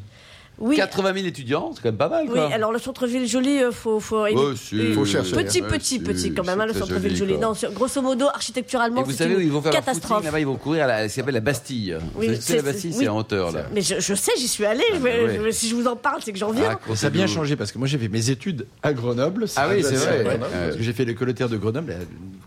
Oui, 0.59 0.77
80 0.77 1.12
000 1.14 1.27
étudiants, 1.27 1.71
c'est 1.75 1.83
quand 1.83 1.88
même 1.88 1.97
pas 1.97 2.09
mal 2.09 2.27
oui, 2.29 2.38
alors 2.53 2.73
le 2.73 2.79
centre-ville 2.79 3.27
joli, 3.29 3.62
euh, 3.62 3.71
faut, 3.73 4.01
faut, 4.01 4.27
il 4.27 4.37
Ouais, 4.37 4.55
il 4.73 4.95
faut 4.95 5.05
chercher, 5.05 5.33
Petit, 5.37 5.61
petit, 5.62 5.85
si, 5.87 5.99
petit 6.01 6.33
quand 6.33 6.45
même, 6.45 6.61
hein, 6.61 6.66
le 6.66 6.73
c'est 6.73 6.79
centre-ville 6.79 7.14
joli. 7.16 7.37
Non, 7.38 7.53
grosso 7.75 8.01
modo, 8.03 8.27
architecturalement, 8.29 9.03
Et 9.03 9.05
vous 9.05 9.11
c'est 9.11 9.19
savez 9.19 9.37
où 9.37 9.40
une 9.40 9.47
ils 9.47 9.53
vont 9.53 9.61
faire 9.62 9.73
catastrophe. 9.73 10.25
là-bas? 10.25 10.40
Ils 10.40 10.47
vont 10.47 10.57
courir 10.57 10.85
à 10.85 10.87
la, 10.87 11.09
ce 11.09 11.14
qu'on 11.16 11.23
appelle 11.23 11.35
la 11.35 11.40
Bastille. 11.40 11.97
Vous 12.14 12.21
Oui, 12.21 12.38
c'est 12.40 12.55
la 12.55 12.61
c'est- 12.61 12.64
Bastille, 12.64 12.90
oui. 12.95 12.99
c'est 13.01 13.09
en 13.09 13.19
hauteur 13.19 13.53
là. 13.53 13.66
Mais 13.75 13.83
je, 13.83 14.01
je 14.01 14.14
sais, 14.14 14.33
j'y 14.38 14.49
suis 14.49 14.64
allée. 14.64 14.83
je 14.95 14.99
vais- 14.99 15.37
bah 15.37 15.42
ouais. 15.42 15.53
si 15.53 15.69
je 15.69 15.75
vous 15.75 15.87
en 15.87 15.97
parle, 15.97 16.21
c'est 16.25 16.33
que 16.33 16.38
j'en 16.38 16.51
viens. 16.53 16.79
Ah, 16.88 16.95
Ça 16.95 17.09
a 17.09 17.11
bien 17.11 17.27
changé 17.27 17.57
parce 17.57 17.71
que 17.73 17.79
moi 17.79 17.87
j'ai 17.87 17.99
fait 17.99 18.09
mes 18.09 18.31
études 18.31 18.66
à 18.83 18.92
Grenoble. 18.92 19.47
Ah 19.57 19.69
oui, 19.71 19.83
c'est 19.83 19.95
vrai. 19.97 20.38
Parce 20.40 20.77
que 20.77 20.83
j'ai 20.83 20.92
fait 20.92 21.05
l'école 21.05 21.33
de 21.33 21.47
de 21.47 21.57
Grenoble, 21.59 21.90
la 21.90 21.97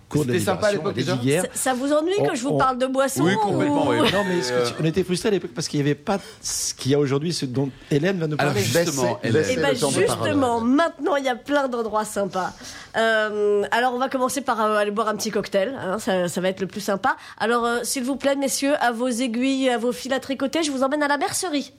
cours 0.09 0.25
de 0.25 0.31
C'était 0.33 0.43
sympa 0.45 0.67
à 0.67 0.71
l'époque, 0.71 0.95
des 0.95 1.03
déjà. 1.03 1.43
Ça- 1.53 1.73
vous 1.75 1.93
ennuie 1.93 2.13
que 2.27 2.35
je 2.35 2.41
vous 2.41 2.57
parle 2.57 2.77
de 2.79 2.87
boissons 2.87 3.23
Oui, 3.23 3.33
complètement. 3.41 3.85
Non, 3.93 4.23
mais 4.27 4.41
tu- 4.41 4.73
on 4.81 4.85
était 4.85 5.03
frustrés 5.03 5.29
à 5.29 5.31
l'époque 5.31 5.51
parce 5.53 5.67
qu'il 5.67 5.79
n'y 5.79 5.85
avait 5.85 5.95
pas 5.95 6.19
ce 6.41 6.73
qu'il 6.73 6.91
y 6.91 6.95
a 6.95 6.99
aujourd'hui, 6.99 7.31
ce 7.33 7.45
dont 7.45 7.69
Hélène 7.99 8.17
va 8.19 8.27
nous 8.27 8.35
Alors, 8.39 8.53
parler. 8.53 8.65
justement, 8.67 9.19
Laissez- 9.23 9.53
Hélène. 9.53 9.59
Et 9.59 9.61
ben 9.61 9.75
justement, 9.75 10.61
maintenant 10.61 11.15
il 11.17 11.25
y 11.25 11.29
a 11.29 11.35
plein 11.35 11.67
d'endroits 11.67 12.05
sympas. 12.05 12.53
Euh, 12.97 13.63
alors 13.71 13.93
on 13.93 13.97
va 13.99 14.09
commencer 14.09 14.41
par 14.41 14.59
euh, 14.63 14.77
aller 14.77 14.91
boire 14.91 15.07
un 15.09 15.15
petit 15.15 15.31
cocktail, 15.31 15.75
hein, 15.79 15.99
ça, 15.99 16.27
ça 16.27 16.41
va 16.41 16.49
être 16.49 16.59
le 16.61 16.67
plus 16.67 16.81
sympa. 16.81 17.15
Alors 17.37 17.65
euh, 17.65 17.79
s'il 17.83 18.03
vous 18.03 18.15
plaît, 18.15 18.35
messieurs, 18.35 18.73
à 18.81 18.91
vos 18.91 19.07
aiguilles, 19.09 19.69
à 19.69 19.77
vos 19.77 19.91
fils 19.91 20.11
à 20.11 20.19
tricoter, 20.19 20.63
je 20.63 20.71
vous 20.71 20.83
emmène 20.83 21.03
à 21.03 21.07
la 21.07 21.17
mercerie. 21.17 21.73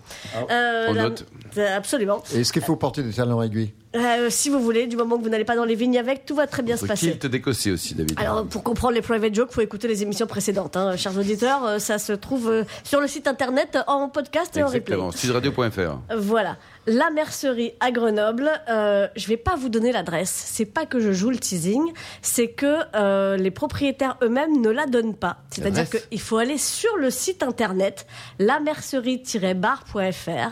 Euh, 0.50 0.86
On 0.88 0.92
la- 0.94 1.02
note. 1.04 1.24
Absolument. 1.76 2.22
Et 2.34 2.40
Est-ce 2.40 2.52
qu'il 2.52 2.62
faut 2.62 2.76
porter 2.76 3.02
des 3.02 3.12
talons 3.12 3.42
aiguilles 3.42 3.72
Euh, 3.96 4.28
si 4.30 4.50
vous 4.50 4.60
voulez, 4.60 4.86
du 4.86 4.96
moment 4.96 5.18
que 5.18 5.24
vous 5.24 5.28
n'allez 5.30 5.44
pas 5.44 5.56
dans 5.56 5.64
les 5.64 5.74
vignes 5.74 5.98
avec, 5.98 6.24
tout 6.24 6.36
va 6.36 6.46
très 6.46 6.62
bien 6.62 6.76
se 6.76 6.82
Faut 6.82 6.86
passer. 6.86 7.10
kilt 7.10 7.26
d'écossais 7.26 7.72
aussi, 7.72 7.96
David. 7.96 8.16
Alors, 8.20 8.46
pour 8.46 8.62
comprendre 8.62 8.94
les 8.94 9.02
private 9.02 9.34
jokes, 9.34 9.50
faut 9.50 9.60
écouter 9.62 9.88
les 9.88 10.04
émissions 10.04 10.28
précédentes, 10.28 10.76
hein, 10.76 10.96
chers 10.96 11.18
auditeurs. 11.18 11.64
Euh, 11.66 11.78
Ça 11.80 11.98
se 11.98 12.12
trouve 12.12 12.48
euh, 12.48 12.62
sur 12.84 13.00
le 13.00 13.08
site 13.08 13.26
internet 13.26 13.76
en 13.88 14.08
podcast 14.08 14.56
et 14.56 14.62
en 14.62 14.68
replay. 14.68 14.96
Sudradio.fr. 15.16 15.98
Voilà, 16.16 16.56
la 16.90 17.10
mercerie 17.10 17.72
à 17.78 17.92
Grenoble. 17.92 18.50
Euh, 18.68 19.06
je 19.14 19.28
vais 19.28 19.36
pas 19.36 19.54
vous 19.54 19.68
donner 19.68 19.92
l'adresse. 19.92 20.30
C'est 20.30 20.66
pas 20.66 20.86
que 20.86 20.98
je 20.98 21.12
joue 21.12 21.30
le 21.30 21.38
teasing, 21.38 21.92
c'est 22.20 22.48
que 22.48 22.78
euh, 22.96 23.36
les 23.36 23.52
propriétaires 23.52 24.16
eux-mêmes 24.22 24.60
ne 24.60 24.70
la 24.70 24.86
donnent 24.86 25.14
pas. 25.14 25.36
C'est-à-dire 25.50 25.88
qu'il 25.88 26.20
faut 26.20 26.38
aller 26.38 26.58
sur 26.58 26.96
le 26.96 27.10
site 27.10 27.44
internet 27.44 28.06
lamercerie-bar.fr, 28.40 30.50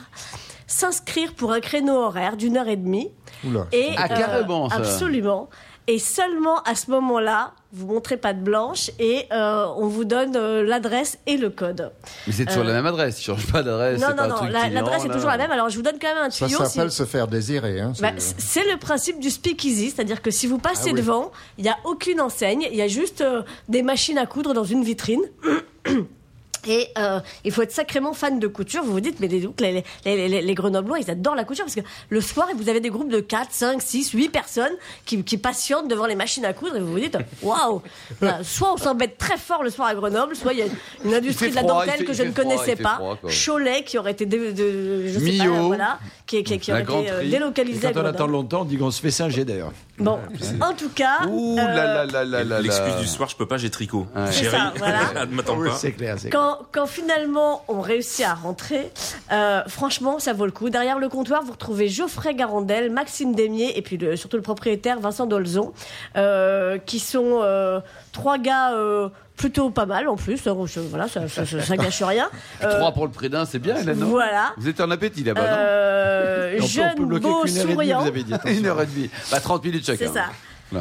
s'inscrire 0.68 1.34
pour 1.34 1.50
un 1.52 1.58
créneau 1.60 1.96
horaire 1.96 2.36
d'une 2.36 2.56
heure 2.56 2.68
et 2.68 2.76
demie. 2.76 3.10
Oula. 3.44 3.66
Et, 3.72 3.90
Ah, 3.96 4.08
carrément, 4.08 4.70
ça. 4.70 4.76
Absolument. 4.76 5.48
Et 5.90 5.98
seulement 5.98 6.62
à 6.64 6.74
ce 6.74 6.90
moment-là, 6.90 7.52
vous 7.72 7.86
montrez 7.86 8.18
patte 8.18 8.42
blanche 8.44 8.90
et 8.98 9.24
euh, 9.32 9.66
on 9.78 9.86
vous 9.86 10.04
donne 10.04 10.36
euh, 10.36 10.62
l'adresse 10.62 11.18
et 11.26 11.38
le 11.38 11.48
code. 11.48 11.90
Mais 12.26 12.32
c'est 12.34 12.44
toujours 12.44 12.62
Euh, 12.62 12.66
la 12.66 12.72
même 12.74 12.84
adresse, 12.86 13.18
il 13.20 13.24
change 13.24 13.50
pas 13.50 13.62
d'adresse. 13.62 13.98
non, 14.00 14.08
pas 14.14 14.26
non, 14.28 14.36
non, 14.36 14.42
la- 14.50 14.68
l'adresse 14.68 15.04
est 15.04 15.08
là. 15.08 15.14
toujours 15.14 15.30
la 15.30 15.38
même. 15.38 15.50
Alors 15.50 15.70
je 15.70 15.76
vous 15.76 15.82
donne 15.82 15.98
quand 16.00 16.08
même 16.14 16.24
un 16.24 16.30
Ça 16.30 16.46
tuyau. 16.46 16.58
si- 16.64 16.72
s'appelle 16.72 16.90
se 16.92 17.04
faire 17.06 17.26
désirer. 17.26 17.80
Hein, 17.80 17.94
Bah, 18.00 18.10
c'est- 18.18 18.70
le 18.70 18.76
principe 18.78 19.18
du 19.18 19.30
speakeasy, 19.30 19.90
c'est-à-dire 19.90 20.20
que 20.20 20.30
si 20.30 20.46
vous 20.46 20.58
passez 20.58 20.90
Ah 20.90 20.92
oui. 20.92 21.00
devant, 21.00 21.32
il 21.56 21.64
n'y 21.64 21.70
a 21.70 21.76
aucune 21.84 22.20
enseigne, 22.20 22.68
il 22.70 22.76
y 22.76 22.82
a 22.82 22.88
juste 22.88 23.22
euh, 23.22 23.42
des 23.70 23.82
machines 23.82 24.18
à 24.18 24.26
coudre 24.26 24.52
dans 24.52 24.64
une 24.64 24.84
vitrine. 24.84 25.22
Et 26.66 26.88
euh, 26.98 27.20
il 27.44 27.52
faut 27.52 27.62
être 27.62 27.72
sacrément 27.72 28.12
fan 28.12 28.38
de 28.38 28.46
couture. 28.46 28.82
Vous 28.82 28.92
vous 28.92 29.00
dites, 29.00 29.20
mais 29.20 29.28
les, 29.28 29.40
les, 29.60 29.84
les, 30.04 30.28
les, 30.28 30.42
les 30.42 30.54
Grenoblois, 30.54 30.98
ils 30.98 31.10
adorent 31.10 31.34
la 31.34 31.44
couture 31.44 31.64
parce 31.64 31.74
que 31.74 31.80
le 32.08 32.20
soir, 32.20 32.48
vous 32.56 32.68
avez 32.68 32.80
des 32.80 32.90
groupes 32.90 33.10
de 33.10 33.20
4, 33.20 33.48
5, 33.50 33.80
6, 33.82 34.10
8 34.12 34.28
personnes 34.30 34.72
qui, 35.04 35.22
qui 35.22 35.38
patientent 35.38 35.88
devant 35.88 36.06
les 36.06 36.16
machines 36.16 36.44
à 36.44 36.52
coudre 36.52 36.76
et 36.76 36.80
vous 36.80 36.92
vous 36.92 37.00
dites, 37.00 37.16
waouh 37.42 37.82
Voilà, 38.20 38.42
Soit 38.42 38.72
on 38.74 38.76
s'embête 38.76 39.18
très 39.18 39.36
fort 39.36 39.62
le 39.62 39.70
soir 39.70 39.88
à 39.88 39.94
Grenoble, 39.94 40.34
soit 40.36 40.52
il 40.52 40.58
y 40.60 40.62
a 40.62 40.66
une 41.04 41.14
industrie 41.14 41.50
de 41.50 41.54
la 41.54 41.62
froid, 41.62 41.84
dentelle 41.84 41.98
fait- 42.00 42.04
que 42.04 42.12
je 42.12 42.22
ne 42.22 42.32
froid, 42.32 42.44
connaissais 42.44 42.76
pas. 42.76 42.94
froid. 42.96 43.18
Cholet 43.46 43.84
qui 43.84 43.98
aurait 43.98 44.12
été, 44.12 44.26
dé- 44.26 44.52
de, 44.52 45.06
je 45.08 45.18
sais 45.18 45.38
pas, 45.38 45.44
voilà, 45.60 45.98
qui, 46.26 46.42
qui, 46.44 46.58
qui 46.58 46.70
La 46.70 46.82
aurait 46.82 47.02
été 47.02 47.10
euh. 47.12 47.22
Et 47.22 47.80
quand 47.92 48.00
on 48.00 48.04
attend 48.04 48.26
longtemps, 48.26 48.60
on 48.62 48.64
dit 48.64 48.76
qu'on 48.78 48.90
se 48.90 49.00
fait 49.00 49.10
singer 49.10 49.44
d'ailleurs. 49.44 49.72
Bon, 49.98 50.18
en 50.60 50.74
tout 50.74 50.90
cas, 50.90 51.26
Ouh 51.28 51.58
euh, 51.58 51.62
là 51.62 52.04
là 52.04 52.06
là 52.06 52.24
là 52.24 52.44
là 52.44 52.60
L'excuse 52.60 52.96
du 53.00 53.06
soir, 53.06 53.28
je 53.28 53.36
peux 53.36 53.46
pas, 53.46 53.56
j'ai 53.58 53.70
tricot. 53.70 54.06
Ouais. 54.14 54.30
Chérie, 54.32 54.56
voilà. 54.76 55.26
ne 55.26 55.34
m'attend 55.34 55.56
Oui, 55.56 55.68
pas. 55.68 55.74
c'est 55.74 55.92
clair, 55.92 56.16
c'est 56.18 56.30
clair. 56.30 56.40
Quand, 56.48 56.58
quand 56.72 56.86
finalement 56.86 57.62
on 57.68 57.80
réussit 57.80 58.24
à 58.24 58.34
rentrer, 58.34 58.90
euh, 59.32 59.62
franchement, 59.66 60.18
ça 60.18 60.32
vaut 60.32 60.46
le 60.46 60.52
coup. 60.52 60.70
Derrière 60.70 60.98
le 60.98 61.08
comptoir, 61.08 61.42
vous 61.42 61.52
retrouvez 61.52 61.88
Geoffrey 61.88 62.34
Garandel, 62.34 62.90
Maxime 62.90 63.34
Demier 63.34 63.76
et 63.76 63.82
puis 63.82 63.96
le- 63.96 64.16
surtout 64.16 64.36
le 64.36 64.42
propriétaire 64.42 65.00
Vincent 65.00 65.26
Dolzon, 65.26 65.72
euh, 66.16 66.78
qui 66.78 66.98
sont 67.00 67.40
euh, 67.42 67.80
trois 68.12 68.38
gars 68.38 68.72
euh, 68.74 69.08
plutôt 69.36 69.70
pas 69.70 69.86
mal 69.86 70.08
en 70.08 70.16
plus. 70.16 70.46
Voilà, 70.48 71.06
ça, 71.08 71.28
ça, 71.28 71.44
ça- 71.46 71.60
ça 71.62 71.76
gâche 71.76 72.02
rien. 72.02 72.28
Euh, 72.62 72.78
Trois 72.78 72.92
pour 72.92 73.06
le 73.06 73.12
prix 73.12 73.28
d'un, 73.28 73.44
c'est 73.44 73.58
bien, 73.60 73.80
non? 73.84 74.06
voilà. 74.06 74.52
Vous 74.56 74.68
êtes 74.68 74.80
en 74.80 74.90
appétit 74.90 75.22
là-bas, 75.22 75.40
Euh, 75.42 76.54
On 76.54 76.58
peut- 76.58 76.64
on 76.64 76.66
jeune, 76.66 76.94
beau, 77.20 77.46
souriant. 77.46 78.04
non. 78.04 78.38
Une 78.46 78.66
heure 78.66 78.80
et 78.82 78.86
demie. 78.86 79.10
Bah, 79.30 79.38
30 79.40 79.64
minutes 79.64 79.86
chacun. 79.86 80.06
C'est 80.06 80.12
ça. 80.12 80.24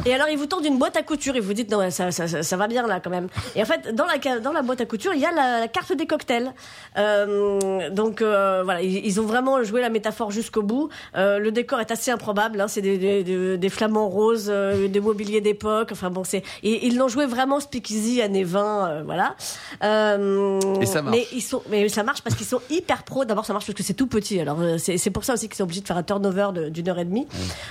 Et 0.06 0.12
alors, 0.14 0.28
ils 0.28 0.36
vous 0.38 0.46
tendent 0.46 0.64
une 0.66 0.78
boîte 0.78 0.96
à 0.96 1.02
couture 1.02 1.36
et 1.36 1.40
vous 1.40 1.52
dites, 1.54 1.70
non, 1.70 1.90
ça, 1.90 2.10
ça, 2.10 2.28
ça, 2.28 2.42
ça 2.42 2.56
va 2.56 2.66
bien 2.68 2.86
là 2.86 3.00
quand 3.00 3.10
même. 3.10 3.28
Et 3.56 3.62
en 3.62 3.64
fait, 3.64 3.94
dans 3.94 4.04
la, 4.06 4.38
dans 4.40 4.52
la 4.52 4.62
boîte 4.62 4.80
à 4.80 4.86
couture, 4.86 5.12
il 5.14 5.20
y 5.20 5.26
a 5.26 5.32
la, 5.32 5.60
la 5.60 5.68
carte 5.68 5.92
des 5.94 6.06
cocktails. 6.06 6.52
Euh, 6.96 7.90
donc 7.90 8.20
euh, 8.22 8.62
voilà, 8.64 8.82
ils, 8.82 9.04
ils 9.06 9.20
ont 9.20 9.24
vraiment 9.24 9.62
joué 9.62 9.80
la 9.80 9.88
métaphore 9.90 10.30
jusqu'au 10.30 10.62
bout. 10.62 10.88
Euh, 11.16 11.38
le 11.38 11.50
décor 11.52 11.80
est 11.80 11.90
assez 11.90 12.10
improbable. 12.10 12.60
Hein, 12.60 12.68
c'est 12.68 12.82
des, 12.82 12.98
des, 12.98 13.24
des- 13.24 13.58
des 13.58 13.68
flamants 13.68 14.08
roses, 14.08 14.48
euh, 14.50 14.88
des 14.88 15.00
mobiliers 15.00 15.40
d'époque. 15.40 15.88
Enfin 15.92 16.10
bon, 16.10 16.24
c'est 16.24 16.42
ils 16.62 16.96
l'ont 16.96 17.08
joué 17.08 17.26
vraiment 17.26 17.60
speakeasy 17.60 18.20
années 18.22 18.44
20, 18.44 18.88
euh, 18.88 19.02
voilà. 19.04 19.34
Euh, 19.84 20.60
Et 20.80 20.86
ça 20.86 21.02
marche. 21.02 21.16
Mais 21.16 21.26
ils 21.32 21.40
sont, 21.42 21.62
mais 21.70 21.88
ça 21.88 22.02
marche 22.02 22.22
parce 22.22 22.36
qu'ils 22.36 22.46
sont 22.46 22.60
hyper 22.70 23.02
pros. 23.04 23.24
D'abord, 23.24 23.44
ça 23.46 23.52
marche 23.52 23.66
parce 23.66 23.76
que 23.76 23.82
c'est 23.82 23.94
tout 23.94 24.06
petit. 24.06 24.40
Alors 24.40 24.58
c'est 24.78 24.98
c'est 24.98 25.10
pour 25.10 25.24
ça 25.24 25.34
aussi 25.34 25.48
qu'ils 25.48 25.56
sont 25.56 25.64
obligés 25.64 25.80
de 25.80 25.86
faire 25.86 25.96
un 25.96 26.02
turnover 26.02 26.70
d'une 26.70 26.88
heure 26.88 26.98
et 26.98 27.04
demie. 27.04 27.26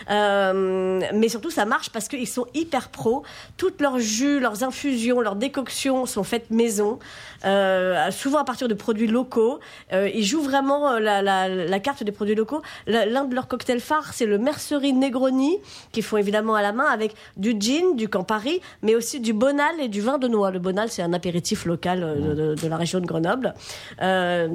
Euh, 0.09 1.01
mais 1.13 1.29
surtout, 1.29 1.49
ça 1.49 1.65
marche 1.65 1.89
parce 1.89 2.06
qu'ils 2.07 2.27
sont 2.27 2.45
hyper 2.53 2.89
pros. 2.89 3.23
Toutes 3.57 3.81
leurs 3.81 3.99
jus, 3.99 4.39
leurs 4.39 4.63
infusions, 4.63 5.21
leurs 5.21 5.35
décoctions 5.35 6.05
sont 6.05 6.23
faites 6.23 6.49
maison, 6.51 6.99
euh, 7.45 8.09
souvent 8.11 8.39
à 8.39 8.43
partir 8.43 8.67
de 8.67 8.73
produits 8.73 9.07
locaux. 9.07 9.59
Euh, 9.93 10.09
ils 10.13 10.23
jouent 10.25 10.41
vraiment 10.41 10.89
euh, 10.91 10.99
la, 10.99 11.21
la, 11.21 11.47
la 11.47 11.79
carte 11.79 12.03
des 12.03 12.11
produits 12.11 12.35
locaux. 12.35 12.61
L'un 12.87 13.25
de 13.25 13.35
leurs 13.35 13.47
cocktails 13.47 13.79
phares, 13.79 14.13
c'est 14.13 14.25
le 14.25 14.37
Mercerie 14.37 14.93
Negroni, 14.93 15.57
qu'ils 15.91 16.03
font 16.03 16.17
évidemment 16.17 16.55
à 16.55 16.61
la 16.61 16.71
main 16.71 16.85
avec 16.85 17.13
du 17.35 17.55
gin, 17.59 17.95
du 17.95 18.07
Campari, 18.09 18.61
mais 18.81 18.95
aussi 18.95 19.19
du 19.19 19.33
Bonal 19.33 19.79
et 19.79 19.87
du 19.87 20.01
vin 20.01 20.17
de 20.17 20.27
noix. 20.27 20.51
Le 20.51 20.59
Bonal, 20.59 20.89
c'est 20.89 21.01
un 21.01 21.13
apéritif 21.13 21.65
local 21.65 22.03
euh, 22.03 22.15
de, 22.15 22.35
de- 22.35 22.55
de 22.61 22.67
la 22.67 22.77
région 22.77 22.99
de 22.99 23.05
Grenoble. 23.05 23.53
Euh, 24.01 24.47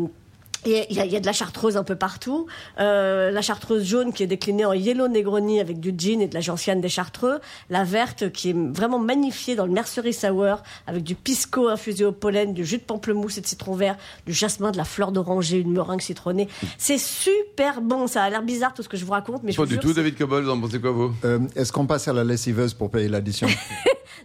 et 0.65 0.87
il 0.91 0.97
y, 0.97 1.01
a, 1.01 1.05
il 1.05 1.13
y 1.13 1.17
a 1.17 1.21
de 1.21 1.27
la 1.27 1.33
chartreuse 1.33 1.77
un 1.77 1.85
peu 1.85 1.97
partout. 1.97 2.47
Euh, 2.79 3.31
la 3.31 3.43
chartreuse 3.43 3.85
jaune 3.85 4.13
qui 4.13 4.23
est 4.23 4.27
déclinée 4.27 4.65
en 4.65 4.73
yellow 4.73 5.09
negroni 5.09 5.61
avec 5.61 5.81
du 5.81 5.93
gin 5.97 6.21
et 6.21 6.29
de 6.29 6.35
la 6.35 6.41
gentiane 6.41 6.81
des 6.81 6.89
chartreux. 6.89 7.41
La 7.71 7.85
verte 7.85 8.31
qui 8.33 8.51
est 8.51 8.57
vraiment 8.57 8.99
magnifiée 8.99 9.57
dans 9.57 9.67
le 9.67 9.73
mercery 9.73 10.13
sour 10.13 10.59
avec 10.87 11.03
du 11.03 11.15
pisco 11.15 11.69
infusé 11.69 12.05
au 12.05 12.13
pollen, 12.13 12.55
du 12.55 12.65
jus 12.65 12.79
de 12.79 12.83
pamplemousse 12.83 13.39
et 13.39 13.41
de 13.41 13.47
citron 13.47 13.75
vert, 13.75 13.97
du 14.27 14.33
jasmin, 14.33 14.71
de 14.71 14.77
la 14.77 14.85
fleur 14.85 15.13
d'oranger, 15.13 15.59
une 15.59 15.73
meringue 15.73 16.01
citronnée. 16.01 16.49
C'est 16.79 16.99
super 16.99 17.81
bon. 17.81 18.07
Ça 18.07 18.23
a 18.23 18.31
l'air 18.31 18.43
bizarre 18.43 18.75
tout 18.75 18.83
ce 18.83 18.89
que 18.89 18.97
je 18.97 19.05
vous 19.05 19.13
raconte, 19.13 19.43
mais 19.43 19.53
je 19.53 19.57
Pas 19.57 19.63
vous 19.65 19.69
du 19.69 19.75
jure, 19.75 19.83
tout, 19.83 19.93
David 19.93 20.17
Cobol, 20.17 20.45
vous 20.45 20.51
en 20.51 20.61
pensez 20.61 20.81
quoi, 20.81 20.91
vous? 20.93 21.13
Euh, 21.25 21.41
Est-ce 21.57 21.73
qu'on 21.73 21.87
passe 21.87 22.09
à 22.09 22.13
la 22.13 22.25
lessiveuse 22.25 22.75
pour 22.75 22.91
payer 22.91 23.09
l'addition? 23.09 23.49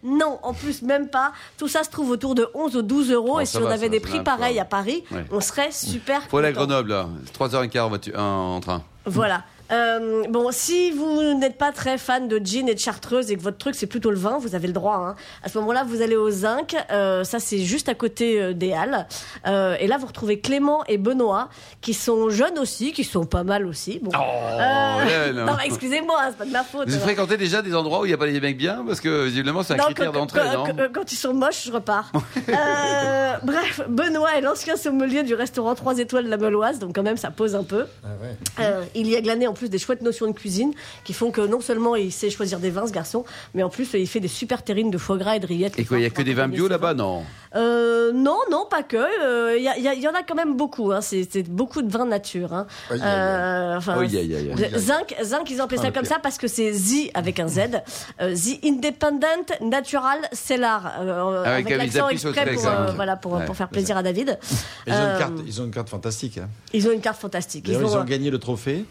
Non, 0.04 0.38
en 0.44 0.54
plus, 0.54 0.84
même 0.84 1.08
pas. 1.10 1.32
Tout 1.58 1.68
ça 1.68 1.84
se 1.84 1.90
trouve 1.90 2.12
autour 2.12 2.36
de 2.36 2.48
11 2.54 2.76
ou 2.76 2.82
12 2.84 3.12
euros. 3.12 3.34
Oh, 3.38 3.40
et 3.40 3.46
si 3.46 3.58
on 3.58 3.62
va, 3.62 3.70
avait 3.74 3.88
ça, 3.88 3.90
des 3.90 4.00
prix 4.00 4.22
pareils 4.22 4.60
à 4.60 4.66
Paris, 4.66 5.04
Ouais. 5.12 5.26
on 5.32 5.42
serait 5.42 5.72
super 5.72 6.27
Faut 6.30 6.38
aller 6.38 6.48
à. 6.50 6.52
Grenoble, 6.52 6.90
là. 6.90 7.08
3h15 7.38 7.80
en, 7.82 7.90
voiture- 7.90 8.20
en 8.20 8.60
train. 8.60 8.82
Voilà. 9.06 9.44
Euh, 9.72 10.24
bon, 10.30 10.50
si 10.52 10.92
vous 10.92 11.34
n'êtes 11.38 11.58
pas 11.58 11.72
très 11.72 11.98
fan 11.98 12.28
de 12.28 12.40
gin 12.44 12.68
et 12.70 12.74
de 12.74 12.80
chartreuse 12.80 13.32
et 13.32 13.36
que 13.36 13.42
votre 13.42 13.58
truc 13.58 13.76
c'est 13.76 13.88
plutôt 13.88 14.10
le 14.12 14.18
vin, 14.18 14.38
vous 14.40 14.56
avez 14.56 14.68
le 14.68 14.74
droit. 14.74 14.96
Hein. 14.96 15.16
À 15.44 15.50
ce 15.50 15.58
moment-là, 15.60 15.84
vous 15.88 16.02
allez 16.02 16.16
au 16.16 16.30
Zinc. 16.30 16.76
Euh, 16.92 17.24
ça, 17.24 17.40
c'est 17.40 17.60
juste 17.60 17.90
à 17.90 17.94
côté 17.96 18.42
euh, 18.42 18.54
des 18.54 18.74
Halles. 18.74 19.08
Euh, 19.46 19.76
et 19.80 19.88
là, 19.88 19.98
vous 19.98 20.08
retrouvez 20.08 20.40
Clément 20.40 20.84
et 20.88 20.98
Benoît, 20.98 21.50
qui 21.82 21.94
sont 21.94 22.30
jeunes 22.30 22.58
aussi, 22.60 22.94
qui 22.94 23.04
sont 23.04 23.26
pas 23.26 23.44
mal 23.44 23.66
aussi. 23.66 24.00
Bon. 24.02 24.12
Euh, 24.14 25.32
là. 25.34 25.46
non, 25.46 25.58
excusez-moi, 25.66 26.16
hein, 26.22 26.28
c'est 26.32 26.38
pas 26.38 26.46
de 26.46 26.52
ma 26.52 26.64
faute. 26.64 26.90
Vous 26.90 27.00
fréquentez 27.00 27.38
déjà 27.38 27.62
des 27.62 27.76
endroits 27.76 28.02
où 28.02 28.06
il 28.06 28.10
n'y 28.10 28.14
a 28.14 28.18
pas 28.18 28.28
des 28.28 28.40
mecs 28.40 28.58
bien? 28.58 28.84
Parce 28.88 29.02
que 29.02 29.26
visiblement, 29.26 29.64
c'est 29.64 29.74
un 29.74 29.78
Non, 29.78 29.84
critère 29.86 30.12
quand- 30.12 30.20
d'entrée, 30.20 30.40
quand, 30.54 30.68
non 30.74 30.90
quand- 30.94 31.12
ils 31.12 31.16
sont 31.18 31.34
moches, 31.34 31.66
je 31.66 31.72
repars. 31.72 32.12
Euh, 32.50 33.34
bref, 33.44 33.82
Benoît 33.90 34.36
est 34.38 34.42
l'ancien 34.42 34.78
sommelier 34.78 35.24
du 35.24 35.34
restaurant 35.34 35.76
3 35.76 35.98
étoiles 36.00 36.26
de 36.26 36.30
la 36.30 36.38
Meloise, 36.38 36.80
donc 36.80 36.96
quand 36.96 37.04
même 37.04 37.18
ça 37.18 37.30
pose 37.30 37.56
un 37.56 37.64
peu. 37.64 37.86
Euh, 38.60 38.84
il 38.96 39.08
y 39.08 39.16
a 39.16 39.22
glané 39.22 39.48
en 39.48 39.54
plus 39.58 39.70
des 39.70 39.78
chouettes 39.80 40.02
notions 40.02 40.28
de 40.28 40.32
cuisine 40.34 40.74
qui 41.04 41.14
font 41.14 41.32
que 41.32 41.42
non 41.42 41.60
seulement 41.62 41.96
il 41.96 42.12
sait 42.12 42.30
choisir 42.30 42.60
des 42.60 42.70
vins, 42.70 42.88
ce 42.88 42.94
garçon, 42.94 43.26
mais 43.54 43.64
en 43.64 43.70
plus 43.70 43.90
il 43.94 44.08
fait 44.08 44.20
des 44.20 44.28
super 44.28 44.64
terrines 44.64 44.92
de 44.92 44.98
foie 44.98 45.18
gras 45.18 45.36
et 45.36 45.40
de 45.40 45.48
rillettes. 45.48 45.78
Et 45.78 45.86
quoi, 45.86 45.98
il 45.98 46.02
n'y 46.02 46.06
a 46.08 46.10
que 46.10 46.22
des 46.22 46.34
vins 46.34 46.48
bio 46.48 46.68
là-bas? 46.68 46.94
Non. 46.94 47.24
Euh, 47.56 48.12
non, 48.14 48.38
non, 48.52 48.66
pas 48.70 48.84
que. 48.84 48.98
Euh, 48.98 49.58
Il 49.58 49.64
y, 49.64 49.96
il 49.98 50.02
y 50.02 50.08
en 50.08 50.14
a 50.14 50.22
quand 50.24 50.36
même 50.36 50.56
beaucoup. 50.56 50.92
Hein. 50.92 51.00
C'est 51.02 51.44
beaucoup 51.44 51.82
de 51.82 51.92
vins 51.92 52.06
nature. 52.06 52.54
Hein. 52.54 52.68
Euh, 52.92 53.78
enfin. 53.78 53.98
Zinc, 54.78 55.16
Zinc, 55.24 55.50
ils 55.50 55.60
ont 55.62 55.64
appelé 55.66 55.78
Ah, 55.80 55.84
ça 55.84 55.88
le 55.88 55.94
comme 55.94 56.06
ça 56.06 56.20
parce 56.22 56.38
que 56.38 56.48
c'est 56.48 56.72
Z 56.74 57.10
avec 57.14 57.40
un 57.40 57.48
Z. 57.48 57.60
Euh, 58.22 58.36
The 58.36 58.64
Independent 58.66 59.52
Natural 59.62 60.20
Cellar. 60.34 60.94
Euh, 61.02 61.44
Avec 61.44 61.68
avec 61.72 61.74
un 61.74 61.78
l'accent 61.78 62.10
exprès 62.10 62.32
pour, 62.34 62.48
euh, 62.48 62.54
exact. 62.54 62.96
voilà, 62.96 63.16
pour, 63.16 63.34
Ouais, 63.34 63.46
pour 63.46 63.56
faire 63.56 63.70
plaisir 63.70 63.98
à 63.98 64.04
David. 64.04 64.38
Ils 64.86 64.94
ont, 64.94 64.96
Euh, 64.96 65.14
une 65.14 65.20
carte, 65.20 65.34
ils 65.48 65.62
ont 65.62 65.66
une 65.66 65.72
carte 65.72 65.90
fantastique. 65.90 66.38
hein. 66.38 66.50
Ils 66.74 66.88
ont 66.88 66.92
une 66.92 67.02
carte 67.02 67.20
fantastique. 67.20 67.64
Ils 67.68 67.74
D'ailleurs, 67.74 67.90
ils 67.90 67.96
ont, 67.98 68.02
ont 68.02 68.06
gagné 68.06 68.30
le 68.30 68.40
trophée. 68.40 68.86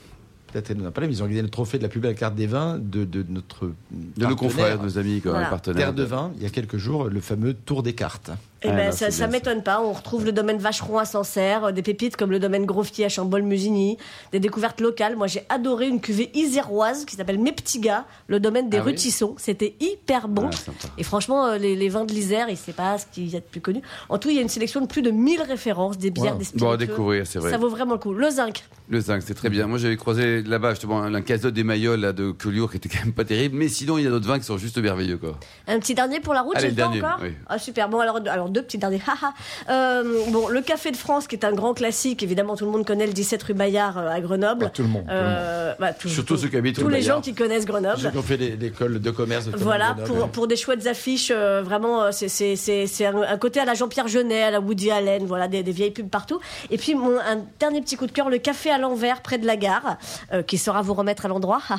Mais 0.55 0.63
ils 1.11 1.23
ont 1.23 1.27
gagné 1.27 1.43
le 1.43 1.49
trophée 1.51 1.79
de 1.79 1.83
la 1.83 1.89
plus 1.89 2.01
belle 2.01 2.15
carte 2.15 2.35
des 2.35 2.47
vins 2.47 2.79
de, 2.79 3.05
de 3.05 3.25
notre 3.29 3.71
De 4.17 4.27
nos 4.27 4.37
confrères, 4.37 4.79
de 4.79 4.85
nos 4.85 4.99
amis, 4.99 5.21
quoi, 5.21 5.33
Voilà. 5.33 5.49
partenaires. 5.49 5.77
Terre 5.87 5.95
de 5.95 6.03
vin, 6.03 6.33
il 6.37 6.43
y 6.43 6.47
a 6.47 6.51
quelques 6.51 6.77
jours, 6.79 7.05
le 7.05 7.21
fameux 7.21 7.55
tour 7.55 7.83
des 7.83 7.95
cartes. 7.95 8.31
Eh 8.63 8.69
Ah, 8.69 8.73
ben, 8.73 8.93
ça, 8.93 9.07
c'est 9.07 9.19
ça 9.19 9.27
m'étonne 9.27 9.63
pas. 9.63 9.83
On 9.83 9.93
retrouve 9.93 10.25
le 10.25 10.33
domaine 10.33 10.57
Vacheron 10.59 10.99
à 10.99 11.05
Sancerre, 11.05 11.65
euh, 11.65 11.73
des 11.73 11.83
pépites 11.83 12.17
comme 12.17 12.31
le 12.31 12.39
domaine 12.39 12.65
Groffier 12.65 13.05
à 13.05 13.09
Chambol-Musigny, 13.09 13.99
des 14.33 14.41
découvertes 14.41 14.81
locales. 14.81 15.15
Moi, 15.17 15.27
j'ai 15.27 15.43
adoré 15.49 15.89
une 15.89 16.01
cuvée 16.01 16.31
iséroise 16.35 17.05
qui 17.05 17.17
s'appelle 17.17 17.39
Mes 17.39 17.53
petits 17.53 17.81
gars, 17.81 18.07
le 18.29 18.41
domaine 18.41 18.71
des 18.71 18.79
Ah 18.79 18.83
oui 18.85 18.93
Rutissons. 18.93 19.35
C'était 19.37 19.75
hyper 19.81 20.29
bon. 20.29 20.49
Ah. 20.53 20.73
Et 20.99 21.03
franchement, 21.03 21.47
euh, 21.47 21.59
les, 21.59 21.77
les 21.77 21.89
vins 21.89 22.05
de 22.07 22.13
l'Isère, 22.13 22.49
il 22.49 22.57
sait 22.57 22.73
pas 22.73 22.99
ce 22.99 23.07
qu'il 23.13 23.29
y 23.29 23.37
a 23.37 23.41
de 23.41 23.45
plus 23.45 23.61
connu. 23.61 23.83
En 24.09 24.19
tout, 24.19 24.31
il 24.31 24.37
y 24.37 24.39
a 24.39 24.43
une 24.43 24.49
sélection 24.49 24.81
de 24.81 24.87
plus 24.87 25.03
de 25.03 25.11
1000 25.11 25.43
références, 25.43 25.99
des 25.99 26.11
bières, 26.11 26.33
Wow. 26.33 26.39
des 26.39 26.45
Bon, 26.45 26.51
spiritueux. 26.51 26.73
à 26.73 26.77
découvrir, 26.79 27.27
c'est 27.27 27.39
vrai. 27.39 27.51
Ça 27.51 27.59
vaut 27.59 27.69
vraiment 27.69 27.93
le 27.93 27.99
coup. 27.99 28.13
Le 28.15 28.31
zinc. 28.31 28.65
Le 28.89 29.01
zinc, 29.01 29.23
c'est 29.27 29.35
très 29.35 29.51
bien. 29.51 29.67
Moi, 29.67 29.79
j'avais 29.79 29.97
croisé 29.97 30.43
là-bas, 30.43 30.71
justement, 30.71 31.03
un 31.03 31.21
casote 31.23 31.53
des 31.55 31.65
Mayol 31.65 32.01
là, 32.01 32.13
de 32.13 32.31
Collioure 32.31 32.71
qui 32.71 32.79
était 32.79 32.89
quand 32.89 33.05
même 33.05 33.13
pas 33.13 33.25
terrible. 33.25 33.57
Mais 33.57 33.69
sinon, 33.69 33.99
il 33.99 34.05
y 34.05 34.07
a 34.07 34.11
d'autres 34.11 34.27
vins 34.29 34.39
qui 34.39 34.45
sont 34.45 34.57
juste 34.59 34.79
merveilleux, 34.79 35.19
quoi. 35.19 35.39
Un 35.67 35.79
petit 35.79 35.95
dernier 35.95 36.21
pour 36.21 36.33
la 36.35 36.43
route, 36.43 36.57
Allez, 36.57 36.69
le 36.69 36.75
temps 36.75 36.91
dernier, 36.91 37.01
encore 37.03 37.19
oui. 37.23 37.33
Ah 37.49 37.59
super, 37.59 37.89
bon 37.89 37.99
alors, 38.01 38.21
alors 38.29 38.46
deux 38.49 38.63
petits 38.63 38.79
derniers. 38.79 39.01
haha. 39.07 39.33
euh, 39.71 40.21
bon, 40.29 40.49
le 40.49 40.61
Café 40.61 40.91
de 40.91 40.97
France 40.97 41.27
qui 41.27 41.37
est 41.37 41.45
un 41.45 41.53
grand 41.53 41.75
classique, 41.75 42.23
évidemment 42.23 42.57
tout 42.57 42.65
le 42.65 42.71
monde 42.71 42.87
connaît 42.87 43.07
le 43.07 43.13
17 43.13 43.43
rue 43.43 43.55
Bayard 43.55 43.99
euh, 43.99 44.09
à 44.11 44.21
Grenoble. 44.21 44.65
Pas 44.65 44.71
tout 44.71 44.83
le 44.83 44.89
monde, 44.89 45.03
tout 45.05 45.09
le 45.11 45.17
Euh, 45.17 45.75
bah, 45.79 45.93
tout- 45.93 46.09
Surtout 46.09 46.35
tout- 46.35 46.43
ceux 46.43 46.49
qui 46.49 46.57
habitent 46.57 46.77
Tous 46.77 46.85
rue 46.85 46.91
les 46.93 46.99
Bayard. 46.99 47.17
gens 47.19 47.23
qui 47.23 47.35
connaissent 47.35 47.63
Ceux 47.63 47.69
Grenoble. 47.73 48.11
qui 48.11 48.19
ont 48.19 48.23
fait 48.23 48.37
l'école 48.37 49.01
de 49.01 49.11
commerce 49.11 49.47
de 49.47 49.57
Voilà, 49.57 49.95
Grenoble. 49.97 50.19
pour, 50.21 50.29
pour 50.29 50.47
des 50.47 50.57
chouettes 50.57 50.87
affiches, 50.87 51.33
euh, 51.35 51.63
vraiment, 51.63 52.03
euh, 52.05 52.11
c'est- 52.13 53.05
un, 53.07 53.23
un 53.23 53.39
côté 53.39 53.61
à 53.61 53.65
la 53.65 53.75
Jean-Pierre 53.75 54.09
Jeunet, 54.09 54.43
à 54.43 54.51
la 54.51 54.61
Woody 54.61 54.91
Allen, 54.91 55.25
voilà, 55.27 55.49
des, 55.49 55.63
des 55.63 55.73
vieilles 55.73 55.91
pubs 55.91 56.09
partout. 56.09 56.41
Et 56.71 56.79
puis, 56.79 56.95
mon, 56.95 57.19
un 57.19 57.45
dernier 57.61 57.81
petit 57.81 57.97
coup 57.97 58.07
de 58.07 58.13
cœur, 58.13 58.29
le 58.31 58.39
café 58.39 58.71
à 58.71 58.79
l'envers, 58.79 59.21
près 59.23 59.39
de 59.39 59.47
la 59.47 59.57
gare, 59.57 59.97
euh, 60.33 60.43
qui 60.43 60.59
saura 60.59 60.83
vous 60.83 60.95
remettre 60.95 61.25
à 61.27 61.29
l'endroit. 61.29 61.61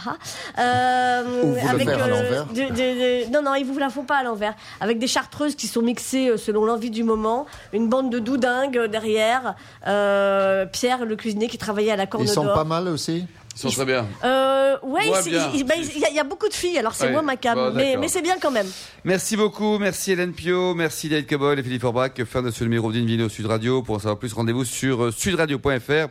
Euh, 0.60 1.24
Ou 1.44 1.54
vous 1.54 1.68
à 1.70 1.74
l'envers. 1.74 2.46
de- 2.46 3.32
non, 3.32 3.42
non, 3.44 3.56
ils 3.56 3.66
vous 3.66 3.78
la 3.78 3.90
font 3.90 4.04
pas 4.04 4.18
à 4.18 4.24
l'envers. 4.24 4.54
Avec 4.82 5.00
des 5.00 5.08
chartreuses 5.08 5.56
qui 5.56 5.68
sont 5.68 5.82
mixées 5.82 6.30
euh, 6.30 6.38
selon 6.58 6.66
l'envie 6.66 6.90
du 6.90 7.04
moment, 7.04 7.46
une 7.72 7.88
bande 7.88 8.10
de 8.12 8.18
doudingues 8.20 8.86
derrière, 8.90 9.54
euh, 9.86 10.66
Pierre, 10.66 11.06
le 11.06 11.16
cuisinier 11.16 11.48
qui 11.48 11.58
travaillait 11.60 11.92
à 11.92 11.96
la 11.96 12.08
Corne 12.08 12.24
Ils 12.24 12.30
sont 12.30 12.46
pas 12.46 12.64
mal 12.64 12.88
aussi 12.88 13.26
Ils 13.56 13.60
sont 13.60 13.70
très 13.70 13.86
bien. 13.86 14.06
Euh, 14.24 14.76
ouais, 14.84 15.06
Moi, 15.08 15.20
il- 15.54 15.64
bah, 15.66 15.76
y, 15.76 16.04
a- 16.06 16.10
il 16.10 16.16
y 16.16 16.20
a 16.20 16.24
beaucoup 16.24 16.48
de 16.48 16.54
filles, 16.54 16.78
alors 16.80 16.94
c'est 16.96 17.06
Ouais, 17.06 17.12
moins 17.12 17.22
ma 17.22 17.36
cam, 17.38 17.56
bon, 17.56 17.72
mais, 17.76 17.86
d'accord. 17.86 18.02
mais 18.02 18.08
c'est 18.08 18.22
bien 18.24 18.38
quand 18.42 18.50
même. 18.52 18.68
Merci 19.04 19.36
beaucoup, 19.38 19.78
merci 19.78 20.12
Hélène 20.14 20.34
Pio, 20.34 20.74
merci 20.74 21.10
David 21.10 21.28
Cobol 21.28 21.60
et 21.60 21.64
Philippe 21.64 21.82
Forbach. 21.82 22.12
Fin 22.26 22.42
de 22.42 22.50
ce 22.52 22.64
numéro 22.64 22.92
d'Invino 22.92 23.30
Sud 23.30 23.46
Radio. 23.46 23.84
Pour 23.84 23.96
en 23.96 24.00
savoir 24.00 24.18
plus, 24.18 24.34
rendez-vous 24.34 24.66
sur 24.66 25.06
euh, 25.06 25.12
sudradio.fr, 25.12 26.08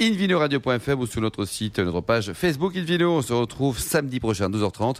invinoradio.fr 0.00 0.98
ou 0.98 1.06
sur 1.06 1.20
notre 1.20 1.44
site, 1.44 1.78
notre 1.78 2.00
page 2.00 2.32
Facebook 2.32 2.74
Invino. 2.74 3.18
On 3.18 3.22
se 3.22 3.34
retrouve 3.34 3.78
samedi 3.78 4.18
prochain 4.18 4.46
à 4.46 4.48
12h30 4.48 4.96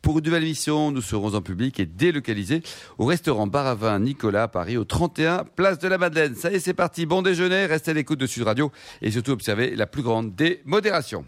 pour 0.00 0.18
une 0.18 0.24
nouvelle 0.24 0.44
émission. 0.44 0.92
Nous 0.92 1.02
serons 1.02 1.34
en 1.34 1.42
public 1.42 1.80
et 1.80 1.86
délocalisés 1.86 2.62
au 2.98 3.04
restaurant 3.04 3.48
Bar 3.48 3.66
à 3.66 3.74
Vin 3.74 3.98
Nicolas 3.98 4.46
Paris 4.46 4.76
au 4.76 4.84
31 4.84 5.44
Place 5.56 5.78
de 5.80 5.88
la 5.88 5.98
Madeleine. 5.98 6.36
Ça 6.36 6.52
y 6.52 6.54
est, 6.54 6.60
c'est 6.60 6.74
parti. 6.74 7.04
Bon 7.04 7.22
déjeuner, 7.22 7.66
restez 7.66 7.90
à 7.90 7.94
l'écoute 7.94 8.20
de 8.20 8.26
Sud 8.26 8.44
Radio 8.44 8.70
et 9.02 9.10
surtout 9.10 9.32
observez 9.32 9.74
la 9.74 9.86
plus 9.86 10.02
grande 10.02 10.34
des 10.34 10.62
modérations. 10.64 11.24